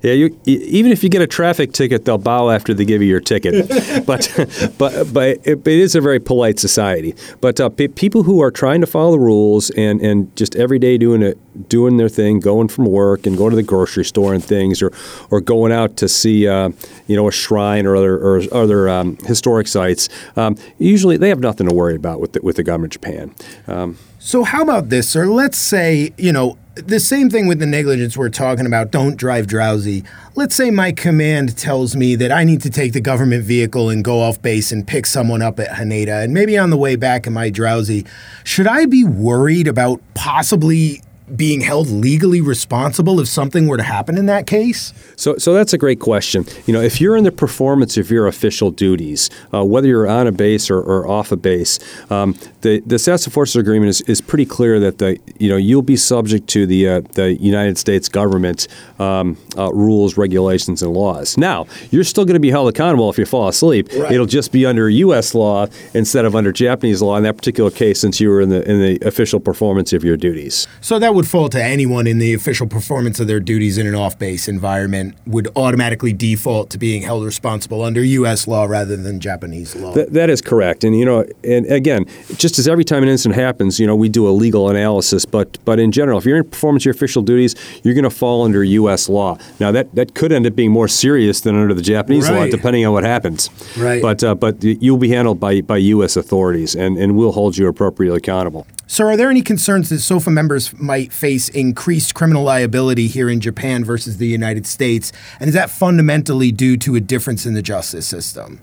yeah, 0.00 0.14
you, 0.14 0.40
even 0.46 0.90
if 0.90 1.04
you 1.04 1.10
get 1.10 1.20
a 1.20 1.26
traffic 1.26 1.72
ticket, 1.72 2.06
they'll 2.06 2.16
bow 2.16 2.48
after 2.48 2.72
they 2.72 2.86
give 2.86 3.02
you 3.02 3.08
your 3.08 3.20
ticket. 3.20 3.68
but 4.06 4.32
but 4.78 5.12
but 5.12 5.28
it, 5.44 5.46
it 5.46 5.66
is 5.66 5.94
a 5.94 6.00
very 6.00 6.18
polite 6.18 6.58
society. 6.58 7.14
But 7.42 7.60
uh, 7.60 7.68
p- 7.68 7.88
people 7.88 8.22
who 8.22 8.40
are 8.40 8.50
trying 8.50 8.80
to 8.80 8.86
follow 8.86 9.12
the 9.12 9.18
rules 9.18 9.68
and, 9.68 10.00
and 10.00 10.34
just 10.34 10.56
every 10.56 10.78
day 10.78 10.96
doing 10.96 11.20
it, 11.20 11.36
doing 11.68 11.98
their 11.98 12.08
thing, 12.08 12.40
going 12.40 12.68
from 12.68 12.86
work 12.86 13.26
and 13.26 13.36
going 13.36 13.50
to 13.50 13.56
the 13.56 13.62
grocery 13.62 14.06
store 14.06 14.32
and 14.32 14.42
things, 14.42 14.80
or 14.80 14.92
or 15.30 15.42
going 15.42 15.72
out 15.72 15.98
to 15.98 16.08
see 16.08 16.48
uh, 16.48 16.70
you 17.06 17.16
know 17.16 17.28
a 17.28 17.32
shrine 17.32 17.84
or 17.84 17.96
other 17.96 18.16
or 18.16 18.40
other 18.50 18.88
um, 18.88 19.18
historic 19.26 19.68
sites, 19.68 20.08
um, 20.36 20.56
usually 20.78 21.18
they 21.18 21.28
have 21.28 21.40
nothing 21.40 21.68
to 21.68 21.74
worry 21.74 21.96
about 21.96 22.18
with 22.18 22.32
the, 22.32 22.40
with 22.40 22.56
the 22.56 22.62
government 22.62 22.96
of 22.96 23.02
Japan. 23.02 23.34
Um, 23.66 23.98
so, 24.24 24.44
how 24.44 24.62
about 24.62 24.88
this, 24.88 25.08
sir? 25.08 25.26
Let's 25.26 25.58
say, 25.58 26.12
you 26.16 26.32
know, 26.32 26.56
the 26.76 27.00
same 27.00 27.28
thing 27.28 27.48
with 27.48 27.58
the 27.58 27.66
negligence 27.66 28.16
we're 28.16 28.28
talking 28.28 28.66
about 28.66 28.92
don't 28.92 29.16
drive 29.16 29.48
drowsy. 29.48 30.04
Let's 30.36 30.54
say 30.54 30.70
my 30.70 30.92
command 30.92 31.58
tells 31.58 31.96
me 31.96 32.14
that 32.14 32.30
I 32.30 32.44
need 32.44 32.62
to 32.62 32.70
take 32.70 32.92
the 32.92 33.00
government 33.00 33.42
vehicle 33.42 33.90
and 33.90 34.04
go 34.04 34.20
off 34.20 34.40
base 34.40 34.70
and 34.70 34.86
pick 34.86 35.06
someone 35.06 35.42
up 35.42 35.58
at 35.58 35.70
Haneda, 35.70 36.22
and 36.22 36.32
maybe 36.32 36.56
on 36.56 36.70
the 36.70 36.76
way 36.76 36.94
back, 36.94 37.26
am 37.26 37.36
I 37.36 37.50
drowsy? 37.50 38.06
Should 38.44 38.68
I 38.68 38.86
be 38.86 39.02
worried 39.02 39.66
about 39.66 40.00
possibly 40.14 41.02
being 41.36 41.60
held 41.60 41.88
legally 41.88 42.40
responsible 42.40 43.20
if 43.20 43.28
something 43.28 43.66
were 43.66 43.76
to 43.76 43.82
happen 43.82 44.18
in 44.18 44.26
that 44.26 44.46
case? 44.46 44.92
So, 45.16 45.36
so 45.38 45.54
that's 45.54 45.72
a 45.72 45.78
great 45.78 46.00
question. 46.00 46.44
You 46.66 46.74
know, 46.74 46.80
if 46.80 47.00
you're 47.00 47.16
in 47.16 47.24
the 47.24 47.32
performance 47.32 47.96
of 47.96 48.10
your 48.10 48.26
official 48.26 48.70
duties, 48.70 49.30
uh, 49.52 49.64
whether 49.64 49.86
you're 49.88 50.08
on 50.08 50.26
a 50.26 50.32
base 50.32 50.70
or, 50.70 50.80
or 50.80 51.08
off 51.08 51.32
a 51.32 51.36
base, 51.36 51.78
um, 52.10 52.36
the 52.62 52.80
the 52.86 52.98
Status 52.98 53.26
of 53.26 53.32
Forces 53.32 53.56
Agreement 53.56 53.90
is, 53.90 54.00
is 54.02 54.20
pretty 54.20 54.46
clear 54.46 54.80
that 54.80 54.98
the 54.98 55.18
you 55.38 55.48
know 55.48 55.56
you'll 55.56 55.82
be 55.82 55.96
subject 55.96 56.48
to 56.48 56.66
the 56.66 56.88
uh, 56.88 57.00
the 57.12 57.34
United 57.34 57.78
States 57.78 58.08
government 58.08 58.68
um, 58.98 59.36
uh, 59.56 59.72
rules, 59.72 60.16
regulations, 60.16 60.82
and 60.82 60.92
laws. 60.92 61.36
Now, 61.36 61.66
you're 61.90 62.04
still 62.04 62.24
going 62.24 62.34
to 62.34 62.40
be 62.40 62.50
held 62.50 62.68
accountable 62.68 63.10
if 63.10 63.18
you 63.18 63.26
fall 63.26 63.48
asleep. 63.48 63.88
Right. 63.92 64.12
It'll 64.12 64.26
just 64.26 64.52
be 64.52 64.66
under 64.66 64.88
U.S. 64.88 65.34
law 65.34 65.66
instead 65.94 66.24
of 66.24 66.34
under 66.34 66.52
Japanese 66.52 67.02
law 67.02 67.16
in 67.16 67.22
that 67.24 67.36
particular 67.36 67.70
case, 67.70 68.00
since 68.00 68.20
you 68.20 68.28
were 68.28 68.40
in 68.40 68.48
the 68.48 68.68
in 68.70 68.80
the 68.80 69.06
official 69.06 69.40
performance 69.40 69.92
of 69.92 70.04
your 70.04 70.16
duties. 70.16 70.66
So 70.80 70.98
that 70.98 71.14
would 71.14 71.21
would 71.22 71.30
fall 71.30 71.48
to 71.48 71.62
anyone 71.62 72.08
in 72.08 72.18
the 72.18 72.34
official 72.34 72.66
performance 72.66 73.20
of 73.20 73.28
their 73.28 73.38
duties 73.38 73.78
in 73.78 73.86
an 73.86 73.94
off 73.94 74.18
base 74.18 74.48
environment 74.48 75.14
would 75.24 75.46
automatically 75.54 76.12
default 76.12 76.68
to 76.68 76.78
being 76.78 77.00
held 77.00 77.24
responsible 77.24 77.82
under 77.82 78.02
U.S. 78.02 78.48
law 78.48 78.64
rather 78.64 78.96
than 78.96 79.20
Japanese 79.20 79.76
law. 79.76 79.94
Th- 79.94 80.08
that 80.08 80.30
is 80.30 80.42
correct. 80.42 80.82
And, 80.82 80.98
you 80.98 81.04
know, 81.04 81.24
and 81.44 81.64
again, 81.66 82.06
just 82.38 82.58
as 82.58 82.66
every 82.66 82.82
time 82.82 83.04
an 83.04 83.08
incident 83.08 83.40
happens, 83.40 83.78
you 83.78 83.86
know, 83.86 83.94
we 83.94 84.08
do 84.08 84.26
a 84.28 84.30
legal 84.30 84.68
analysis, 84.68 85.24
but, 85.24 85.64
but 85.64 85.78
in 85.78 85.92
general, 85.92 86.18
if 86.18 86.24
you're 86.24 86.38
in 86.38 86.44
performance 86.44 86.82
of 86.82 86.86
your 86.86 86.94
official 86.94 87.22
duties, 87.22 87.54
you're 87.84 87.94
going 87.94 88.02
to 88.02 88.10
fall 88.10 88.44
under 88.44 88.64
U.S. 88.64 89.08
law. 89.08 89.38
Now, 89.60 89.70
that, 89.70 89.94
that 89.94 90.16
could 90.16 90.32
end 90.32 90.44
up 90.48 90.56
being 90.56 90.72
more 90.72 90.88
serious 90.88 91.40
than 91.42 91.54
under 91.54 91.72
the 91.72 91.82
Japanese 91.82 92.28
right. 92.28 92.40
law, 92.40 92.46
depending 92.48 92.84
on 92.84 92.92
what 92.92 93.04
happens. 93.04 93.48
Right. 93.78 94.02
But, 94.02 94.24
uh, 94.24 94.34
but 94.34 94.64
you'll 94.64 94.96
be 94.96 95.10
handled 95.10 95.38
by, 95.38 95.60
by 95.60 95.76
U.S. 95.76 96.16
authorities, 96.16 96.74
and, 96.74 96.98
and 96.98 97.16
we'll 97.16 97.30
hold 97.30 97.56
you 97.56 97.68
appropriately 97.68 98.18
accountable. 98.18 98.66
So, 98.92 99.06
are 99.06 99.16
there 99.16 99.30
any 99.30 99.40
concerns 99.40 99.88
that 99.88 100.00
SOFA 100.00 100.28
members 100.28 100.78
might 100.78 101.14
face 101.14 101.48
increased 101.48 102.14
criminal 102.14 102.42
liability 102.42 103.06
here 103.06 103.30
in 103.30 103.40
Japan 103.40 103.86
versus 103.86 104.18
the 104.18 104.26
United 104.26 104.66
States? 104.66 105.12
And 105.40 105.48
is 105.48 105.54
that 105.54 105.70
fundamentally 105.70 106.52
due 106.52 106.76
to 106.76 106.94
a 106.94 107.00
difference 107.00 107.46
in 107.46 107.54
the 107.54 107.62
justice 107.62 108.06
system? 108.06 108.60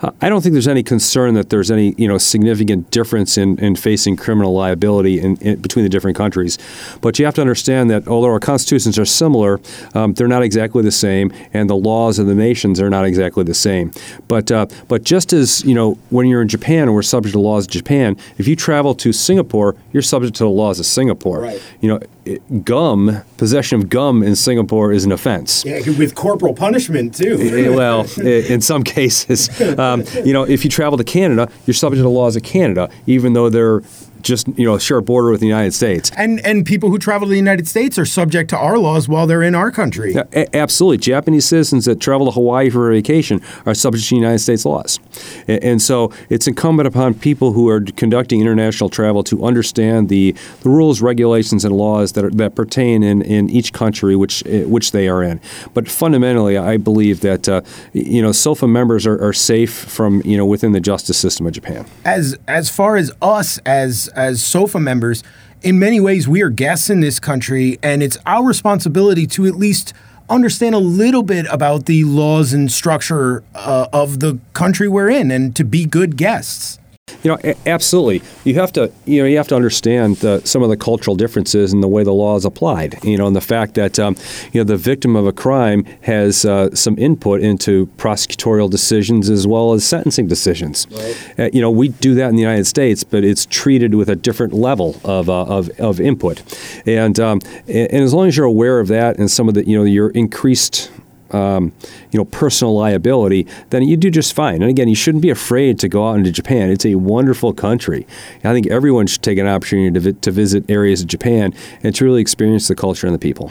Uh, 0.00 0.12
I 0.22 0.30
don't 0.30 0.40
think 0.40 0.54
there's 0.54 0.66
any 0.66 0.82
concern 0.82 1.34
that 1.34 1.50
there's 1.50 1.70
any 1.70 1.94
you 1.98 2.08
know 2.08 2.16
significant 2.16 2.90
difference 2.90 3.36
in, 3.36 3.58
in 3.58 3.76
facing 3.76 4.16
criminal 4.16 4.54
liability 4.54 5.20
in, 5.20 5.36
in, 5.42 5.60
between 5.60 5.84
the 5.84 5.90
different 5.90 6.16
countries. 6.16 6.56
But 7.02 7.18
you 7.18 7.26
have 7.26 7.34
to 7.34 7.42
understand 7.42 7.90
that 7.90 8.08
although 8.08 8.30
our 8.30 8.40
constitutions 8.40 8.98
are 8.98 9.04
similar, 9.04 9.60
um, 9.92 10.14
they're 10.14 10.26
not 10.26 10.42
exactly 10.42 10.84
the 10.84 10.90
same, 10.90 11.30
and 11.52 11.68
the 11.68 11.76
laws 11.76 12.18
of 12.18 12.26
the 12.28 12.34
nations 12.34 12.80
are 12.80 12.88
not 12.88 13.04
exactly 13.04 13.44
the 13.44 13.52
same. 13.52 13.92
But 14.26 14.50
uh, 14.50 14.68
but 14.88 15.04
just 15.04 15.34
as 15.34 15.62
you 15.66 15.74
know, 15.74 15.98
when 16.08 16.28
you're 16.28 16.40
in 16.40 16.48
Japan 16.48 16.84
and 16.84 16.94
we're 16.94 17.02
subject 17.02 17.34
to 17.34 17.40
laws 17.40 17.66
of 17.66 17.72
Japan, 17.72 18.16
if 18.38 18.48
you 18.48 18.56
travel 18.56 18.94
to 18.94 19.12
Singapore 19.12 19.65
Singapore, 19.66 19.90
you're 19.92 20.02
subject 20.02 20.36
to 20.36 20.44
the 20.44 20.50
laws 20.50 20.78
of 20.78 20.86
Singapore. 20.86 21.40
Right. 21.40 21.62
You 21.80 21.88
know, 21.88 22.00
it, 22.24 22.64
gum, 22.64 23.22
possession 23.36 23.80
of 23.80 23.88
gum 23.88 24.22
in 24.22 24.36
Singapore 24.36 24.92
is 24.92 25.04
an 25.04 25.12
offense. 25.12 25.64
Yeah, 25.64 25.80
with 25.98 26.14
corporal 26.14 26.54
punishment 26.54 27.14
too. 27.14 27.38
Eh, 27.40 27.68
well, 27.68 28.06
in 28.20 28.60
some 28.60 28.82
cases, 28.82 29.48
um, 29.78 30.04
you 30.24 30.32
know, 30.32 30.44
if 30.44 30.64
you 30.64 30.70
travel 30.70 30.98
to 30.98 31.04
Canada, 31.04 31.50
you're 31.66 31.74
subject 31.74 31.98
to 31.98 32.02
the 32.02 32.08
laws 32.08 32.36
of 32.36 32.42
Canada, 32.42 32.88
even 33.06 33.32
though 33.32 33.48
they're 33.48 33.82
just 34.26 34.48
you 34.56 34.64
know 34.64 34.78
share 34.78 34.98
a 34.98 35.02
border 35.02 35.30
with 35.30 35.40
the 35.40 35.46
United 35.46 35.72
States. 35.72 36.10
And 36.16 36.44
and 36.44 36.66
people 36.66 36.90
who 36.90 36.98
travel 36.98 37.26
to 37.26 37.30
the 37.30 37.36
United 37.36 37.68
States 37.68 37.98
are 37.98 38.04
subject 38.04 38.50
to 38.50 38.58
our 38.58 38.78
laws 38.78 39.08
while 39.08 39.26
they're 39.26 39.42
in 39.42 39.54
our 39.54 39.70
country. 39.70 40.14
Yeah, 40.14 40.24
a- 40.32 40.56
absolutely, 40.56 40.98
Japanese 40.98 41.46
citizens 41.46 41.84
that 41.84 42.00
travel 42.00 42.26
to 42.26 42.32
Hawaii 42.32 42.70
for 42.70 42.90
a 42.90 42.94
vacation 42.94 43.40
are 43.64 43.74
subject 43.74 44.08
to 44.08 44.16
United 44.16 44.40
States 44.40 44.64
laws, 44.64 44.98
and, 45.46 45.62
and, 45.62 45.82
so 45.82 46.10
it's 46.30 46.48
incumbent 46.48 46.88
upon 46.88 47.14
people 47.14 47.52
who 47.52 47.68
are 47.68 47.80
conducting 47.80 48.40
international 48.40 48.88
travel 48.88 49.22
to 49.22 49.44
understand 49.44 50.08
the, 50.08 50.32
the 50.62 50.68
rules, 50.68 51.00
regulations, 51.00 51.64
and 51.64 51.76
laws 51.76 52.12
that 52.12 52.24
are, 52.24 52.30
that 52.30 52.54
pertain 52.54 53.02
in, 53.02 53.22
in 53.22 53.48
each 53.50 53.72
country 53.72 54.16
which 54.16 54.44
eh, 54.46 54.64
which 54.64 54.90
they 54.90 55.06
are 55.08 55.22
in. 55.22 55.40
But 55.74 55.88
fundamentally, 55.88 56.56
I 56.56 56.76
believe 56.76 57.20
that 57.20 57.48
uh, 57.48 57.60
you 57.92 58.22
know 58.22 58.32
SOFA 58.32 58.66
members 58.66 59.06
are, 59.06 59.22
are 59.22 59.32
safe 59.32 59.72
from 59.72 60.22
you 60.24 60.36
know 60.36 60.46
within 60.46 60.72
the 60.72 60.80
justice 60.80 61.18
system 61.18 61.46
of 61.46 61.52
Japan. 61.52 61.86
As 62.04 62.36
as 62.48 62.70
far 62.70 62.96
as 62.96 63.12
us 63.22 63.58
as 63.58 64.08
as 64.16 64.42
SOFA 64.42 64.80
members, 64.80 65.22
in 65.62 65.78
many 65.78 66.00
ways, 66.00 66.26
we 66.26 66.42
are 66.42 66.50
guests 66.50 66.90
in 66.90 67.00
this 67.00 67.20
country, 67.20 67.78
and 67.82 68.02
it's 68.02 68.18
our 68.26 68.44
responsibility 68.44 69.26
to 69.28 69.46
at 69.46 69.54
least 69.54 69.92
understand 70.28 70.74
a 70.74 70.78
little 70.78 71.22
bit 71.22 71.46
about 71.50 71.86
the 71.86 72.04
laws 72.04 72.52
and 72.52 72.70
structure 72.70 73.42
uh, 73.54 73.86
of 73.92 74.20
the 74.20 74.38
country 74.52 74.88
we're 74.88 75.08
in 75.08 75.30
and 75.30 75.54
to 75.56 75.64
be 75.64 75.84
good 75.84 76.16
guests. 76.16 76.78
You 77.26 77.32
know, 77.32 77.54
absolutely. 77.66 78.22
You 78.44 78.54
have 78.54 78.70
to, 78.74 78.92
you 79.04 79.20
know, 79.20 79.26
you 79.26 79.36
have 79.36 79.48
to 79.48 79.56
understand 79.56 80.18
the, 80.18 80.40
some 80.44 80.62
of 80.62 80.68
the 80.68 80.76
cultural 80.76 81.16
differences 81.16 81.72
in 81.72 81.80
the 81.80 81.88
way 81.88 82.04
the 82.04 82.12
law 82.12 82.36
is 82.36 82.44
applied. 82.44 83.02
You 83.02 83.18
know, 83.18 83.26
and 83.26 83.34
the 83.34 83.40
fact 83.40 83.74
that, 83.74 83.98
um, 83.98 84.14
you 84.52 84.60
know, 84.60 84.64
the 84.64 84.76
victim 84.76 85.16
of 85.16 85.26
a 85.26 85.32
crime 85.32 85.84
has 86.02 86.44
uh, 86.44 86.72
some 86.72 86.96
input 86.96 87.40
into 87.40 87.86
prosecutorial 87.96 88.70
decisions 88.70 89.28
as 89.28 89.44
well 89.44 89.72
as 89.72 89.84
sentencing 89.84 90.28
decisions. 90.28 90.86
Right. 90.88 91.34
Uh, 91.36 91.50
you 91.52 91.60
know, 91.60 91.68
we 91.68 91.88
do 91.88 92.14
that 92.14 92.28
in 92.28 92.36
the 92.36 92.42
United 92.42 92.66
States, 92.66 93.02
but 93.02 93.24
it's 93.24 93.44
treated 93.46 93.96
with 93.96 94.08
a 94.08 94.14
different 94.14 94.52
level 94.52 95.00
of, 95.02 95.28
uh, 95.28 95.46
of, 95.46 95.68
of 95.80 95.98
input. 95.98 96.44
And, 96.86 97.18
um, 97.18 97.40
and, 97.66 97.90
and 97.90 98.04
as 98.04 98.14
long 98.14 98.28
as 98.28 98.36
you're 98.36 98.46
aware 98.46 98.78
of 98.78 98.86
that 98.86 99.18
and 99.18 99.28
some 99.28 99.48
of 99.48 99.54
the, 99.54 99.66
you 99.66 99.76
know, 99.76 99.82
your 99.82 100.10
increased 100.10 100.92
um, 101.30 101.72
you 102.10 102.18
know, 102.18 102.24
personal 102.24 102.74
liability, 102.74 103.46
then 103.70 103.82
you 103.82 103.96
do 103.96 104.10
just 104.10 104.32
fine. 104.34 104.62
And 104.62 104.70
again, 104.70 104.88
you 104.88 104.94
shouldn't 104.94 105.22
be 105.22 105.30
afraid 105.30 105.78
to 105.80 105.88
go 105.88 106.08
out 106.08 106.16
into 106.18 106.30
Japan. 106.30 106.70
It's 106.70 106.86
a 106.86 106.94
wonderful 106.94 107.52
country. 107.52 108.06
I 108.44 108.52
think 108.52 108.66
everyone 108.68 109.06
should 109.06 109.22
take 109.22 109.38
an 109.38 109.46
opportunity 109.46 109.92
to, 109.92 110.00
vi- 110.00 110.20
to 110.20 110.30
visit 110.30 110.70
areas 110.70 111.00
of 111.02 111.08
Japan 111.08 111.54
and 111.82 111.94
to 111.94 112.04
really 112.04 112.20
experience 112.20 112.68
the 112.68 112.74
culture 112.74 113.06
and 113.06 113.14
the 113.14 113.18
people. 113.18 113.50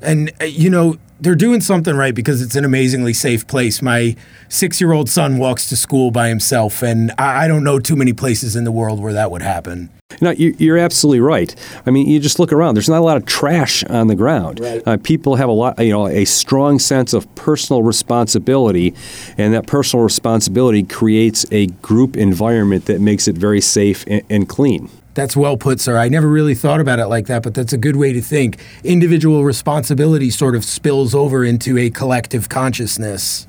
And, 0.00 0.32
uh, 0.40 0.44
you 0.44 0.68
know, 0.68 0.96
they're 1.22 1.34
doing 1.36 1.60
something 1.60 1.96
right 1.96 2.14
because 2.14 2.42
it's 2.42 2.56
an 2.56 2.64
amazingly 2.64 3.12
safe 3.12 3.46
place. 3.46 3.80
My 3.80 4.16
six 4.48 4.80
year 4.80 4.92
old 4.92 5.08
son 5.08 5.38
walks 5.38 5.68
to 5.68 5.76
school 5.76 6.10
by 6.10 6.28
himself, 6.28 6.82
and 6.82 7.12
I, 7.16 7.44
I 7.44 7.48
don't 7.48 7.64
know 7.64 7.78
too 7.78 7.96
many 7.96 8.12
places 8.12 8.56
in 8.56 8.64
the 8.64 8.72
world 8.72 9.00
where 9.00 9.12
that 9.12 9.30
would 9.30 9.42
happen. 9.42 9.90
No, 10.20 10.30
you're 10.32 10.76
absolutely 10.76 11.20
right. 11.20 11.54
I 11.86 11.90
mean, 11.90 12.06
you 12.06 12.20
just 12.20 12.38
look 12.38 12.52
around. 12.52 12.74
There's 12.74 12.88
not 12.88 12.98
a 12.98 13.04
lot 13.04 13.16
of 13.16 13.24
trash 13.24 13.82
on 13.84 14.08
the 14.08 14.14
ground. 14.14 14.60
Right. 14.60 14.82
Uh, 14.86 14.98
people 14.98 15.36
have 15.36 15.48
a 15.48 15.52
lot, 15.52 15.78
you 15.78 15.90
know, 15.90 16.06
a 16.06 16.26
strong 16.26 16.78
sense 16.78 17.14
of 17.14 17.32
personal 17.34 17.82
responsibility, 17.82 18.94
and 19.38 19.54
that 19.54 19.66
personal 19.66 20.04
responsibility 20.04 20.82
creates 20.82 21.46
a 21.50 21.68
group 21.68 22.16
environment 22.16 22.86
that 22.86 23.00
makes 23.00 23.26
it 23.26 23.36
very 23.38 23.60
safe 23.60 24.04
and, 24.06 24.22
and 24.28 24.48
clean. 24.48 24.90
That's 25.14 25.36
well 25.36 25.56
put, 25.58 25.78
sir. 25.80 25.98
I 25.98 26.08
never 26.08 26.26
really 26.26 26.54
thought 26.54 26.80
about 26.80 26.98
it 26.98 27.06
like 27.06 27.26
that, 27.26 27.42
but 27.42 27.54
that's 27.54 27.72
a 27.72 27.78
good 27.78 27.96
way 27.96 28.12
to 28.14 28.20
think. 28.22 28.58
Individual 28.82 29.44
responsibility 29.44 30.30
sort 30.30 30.56
of 30.56 30.64
spills 30.64 31.14
over 31.14 31.44
into 31.44 31.76
a 31.76 31.90
collective 31.90 32.48
consciousness. 32.48 33.46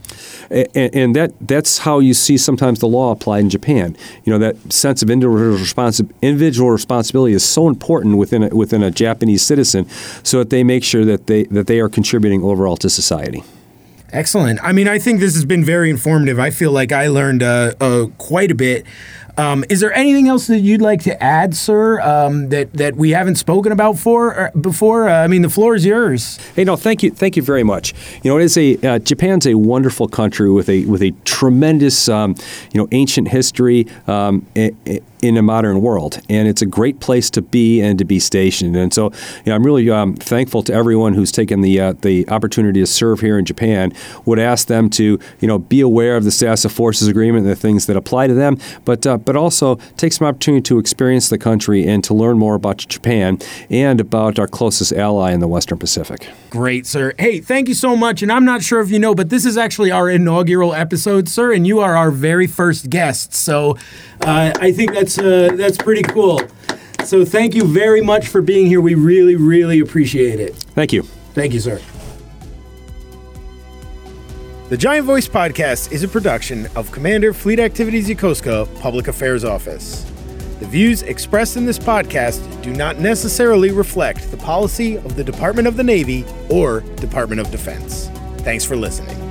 And, 0.50 0.94
and 0.94 1.16
that 1.16 1.32
that's 1.40 1.80
how 1.80 2.00
you 2.00 2.14
see 2.14 2.38
sometimes 2.38 2.80
the 2.80 2.88
law 2.88 3.12
applied 3.12 3.40
in 3.40 3.50
Japan. 3.50 3.96
You 4.26 4.34
know, 4.34 4.40
that 4.40 4.74
sense 4.74 5.02
of 5.02 5.10
individual, 5.10 5.58
responsi- 5.58 6.12
individual 6.22 6.70
responsibility 6.70 7.34
is 7.34 7.46
so 7.46 7.70
important 7.70 8.18
within 8.18 8.44
a, 8.44 8.50
within 8.50 8.84
a 8.84 8.92
Japanese 8.92 9.42
citizen 9.42 9.88
so 10.24 10.40
that 10.40 10.50
they 10.50 10.64
make 10.64 10.84
sure 10.84 11.06
that 11.06 11.28
they, 11.28 11.44
that 11.46 11.68
they 11.68 11.80
are 11.80 11.90
contributing 11.90 12.44
overall 12.44 12.76
to 12.78 12.90
society. 12.90 13.44
Excellent. 14.14 14.60
I 14.62 14.74
mean, 14.74 14.88
I 14.88 15.00
think 15.00 15.20
this 15.20 15.34
has 15.34 15.44
been 15.44 15.66
very 15.66 15.90
informative. 15.90 16.38
I 16.38 16.52
feel 16.52 16.72
like 16.72 16.92
I 16.92 17.08
learned 17.08 17.42
uh, 17.42 17.74
uh, 17.82 18.06
quite 18.20 18.52
a 18.52 18.56
bit. 18.56 18.86
Um, 19.38 19.66
is 19.70 19.80
there 19.80 19.92
anything 19.94 20.28
else 20.28 20.48
that 20.48 20.60
you'd 20.60 20.82
like 20.82 21.02
to 21.04 21.24
add, 21.24 21.56
sir, 21.56 22.00
um, 22.02 22.50
that 22.50 22.74
that 22.74 22.96
we 22.96 23.12
haven't 23.12 23.36
spoken 23.36 23.72
about 23.72 23.98
for 23.98 24.40
uh, 24.40 24.52
before? 24.52 25.10
Uh, 25.10 25.24
I 25.24 25.28
mean, 25.28 25.42
the 25.42 25.50
floor 25.50 25.74
is 25.74 25.86
yours. 25.86 26.38
Hey, 26.56 26.64
no, 26.64 26.76
thank 26.76 27.02
you, 27.02 27.10
thank 27.10 27.36
you 27.36 27.42
very 27.42 27.64
much. 27.64 27.94
You 28.24 28.30
know, 28.30 28.38
it 28.38 28.44
is 28.44 28.58
a 28.58 28.78
uh, 28.84 29.00
Japan's 29.00 29.48
a 29.48 29.56
wonderful 29.56 30.08
country 30.08 30.52
with 30.52 30.70
a 30.70 30.86
with 30.86 31.02
a 31.02 31.12
tremendous, 31.26 32.08
um, 32.10 32.36
you 32.74 32.82
know, 32.82 32.88
ancient 32.92 33.30
history. 33.30 33.88
Um, 34.08 34.46
in 35.24 35.38
a 35.38 35.42
modern 35.42 35.82
world. 35.82 36.20
And 36.30 36.48
it's 36.48 36.62
a 36.62 36.66
great 36.66 37.00
place 37.00 37.30
to 37.32 37.42
be 37.42 37.82
and 37.82 37.98
to 37.98 38.06
be 38.06 38.20
stationed. 38.20 38.76
And 38.76 38.94
so, 38.94 39.06
you 39.06 39.48
know, 39.48 39.56
I'm 39.56 39.64
really 39.64 39.90
um, 39.90 40.16
thankful 40.16 40.64
to 40.64 40.74
everyone 40.74 41.14
who's 41.14 41.32
taken 41.32 41.62
the 41.62 41.80
uh, 41.80 41.94
the 42.02 42.28
opportunity 42.30 42.82
to 42.82 42.86
serve 42.86 43.22
here 43.22 43.40
in 43.40 43.46
Japan. 43.46 43.94
Would 44.26 44.40
ask 44.40 44.68
them 44.68 44.90
to, 44.92 45.18
you 45.40 45.48
know, 45.48 45.60
be 45.60 45.80
aware 45.80 46.18
of 46.18 46.26
the 46.26 46.32
Status 46.32 46.66
of 46.66 46.74
Forces 46.74 47.08
Agreement 47.08 47.46
and 47.46 47.52
the 47.52 47.56
things 47.56 47.86
that 47.86 47.96
apply 47.96 48.28
to 48.28 48.34
them, 48.34 48.58
but 48.84 49.08
uh, 49.08 49.18
but 49.18 49.38
also 49.38 49.76
take 49.96 50.12
some 50.12 50.28
opportunity 50.28 50.62
to 50.64 50.78
experience 50.78 51.30
the 51.30 51.38
country 51.38 51.88
and 51.88 52.04
to 52.04 52.14
learn 52.14 52.38
more 52.38 52.56
about 52.56 52.78
Japan 52.78 53.40
and 53.70 54.02
about 54.02 54.38
our 54.40 54.48
closest 54.48 54.92
ally 54.92 55.32
in 55.32 55.40
the 55.40 55.48
Western 55.48 55.78
Pacific. 55.78 56.28
Great, 56.50 56.86
sir. 56.86 57.14
Hey, 57.18 57.40
thank 57.40 57.70
you 57.70 57.76
so 57.76 57.96
much. 57.96 58.22
And 58.22 58.32
I'm 58.32 58.46
not 58.46 58.62
sure 58.62 58.82
if 58.82 58.92
you 58.92 59.00
know, 59.00 59.16
but 59.16 59.30
this 59.30 59.46
is 59.46 59.58
actually 59.58 59.92
our 59.92 60.10
inaugural 60.10 60.74
episode, 60.74 61.30
sir, 61.30 61.54
and 61.54 61.66
you 61.66 61.80
are 61.80 61.96
our 61.96 62.12
very 62.12 62.48
first 62.48 62.90
guest. 62.90 63.34
So 63.34 63.78
uh, 64.22 64.54
I 64.60 64.72
think 64.72 64.94
that's 64.94 65.13
that's 65.16 65.54
uh, 65.54 65.56
that's 65.56 65.78
pretty 65.78 66.04
cool. 66.04 66.42
So 67.04 67.26
thank 67.26 67.54
you 67.54 67.66
very 67.66 68.02
much 68.02 68.28
for 68.28 68.42
being 68.42 68.68
here. 68.68 68.82
We 68.82 68.96
really, 68.96 69.36
really 69.36 69.80
appreciate 69.80 70.40
it. 70.40 70.56
Thank 70.56 70.94
you. 70.94 71.04
Thank 71.34 71.54
you, 71.54 71.60
sir. 71.60 71.82
The 74.70 74.78
Giant 74.78 75.06
Voice 75.06 75.28
Podcast 75.28 75.92
is 75.92 76.04
a 76.04 76.08
production 76.08 76.68
of 76.76 76.92
Commander 76.92 77.34
Fleet 77.34 77.60
Activities 77.60 78.08
Yokosuka 78.10 78.80
Public 78.80 79.08
Affairs 79.08 79.44
Office. 79.44 80.04
The 80.60 80.66
views 80.66 81.04
expressed 81.04 81.58
in 81.58 81.66
this 81.66 81.78
podcast 81.78 82.64
do 82.64 82.72
not 82.72 82.98
necessarily 82.98 83.72
reflect 83.72 84.32
the 84.32 84.38
policy 84.38 84.96
of 84.96 85.16
the 85.16 85.24
Department 85.24 85.68
of 85.68 85.76
the 85.76 85.84
Navy 85.84 86.26
or 86.50 86.80
Department 86.96 87.42
of 87.42 87.52
Defense. 87.52 88.08
Thanks 88.38 88.64
for 88.64 88.78
listening. 88.78 89.23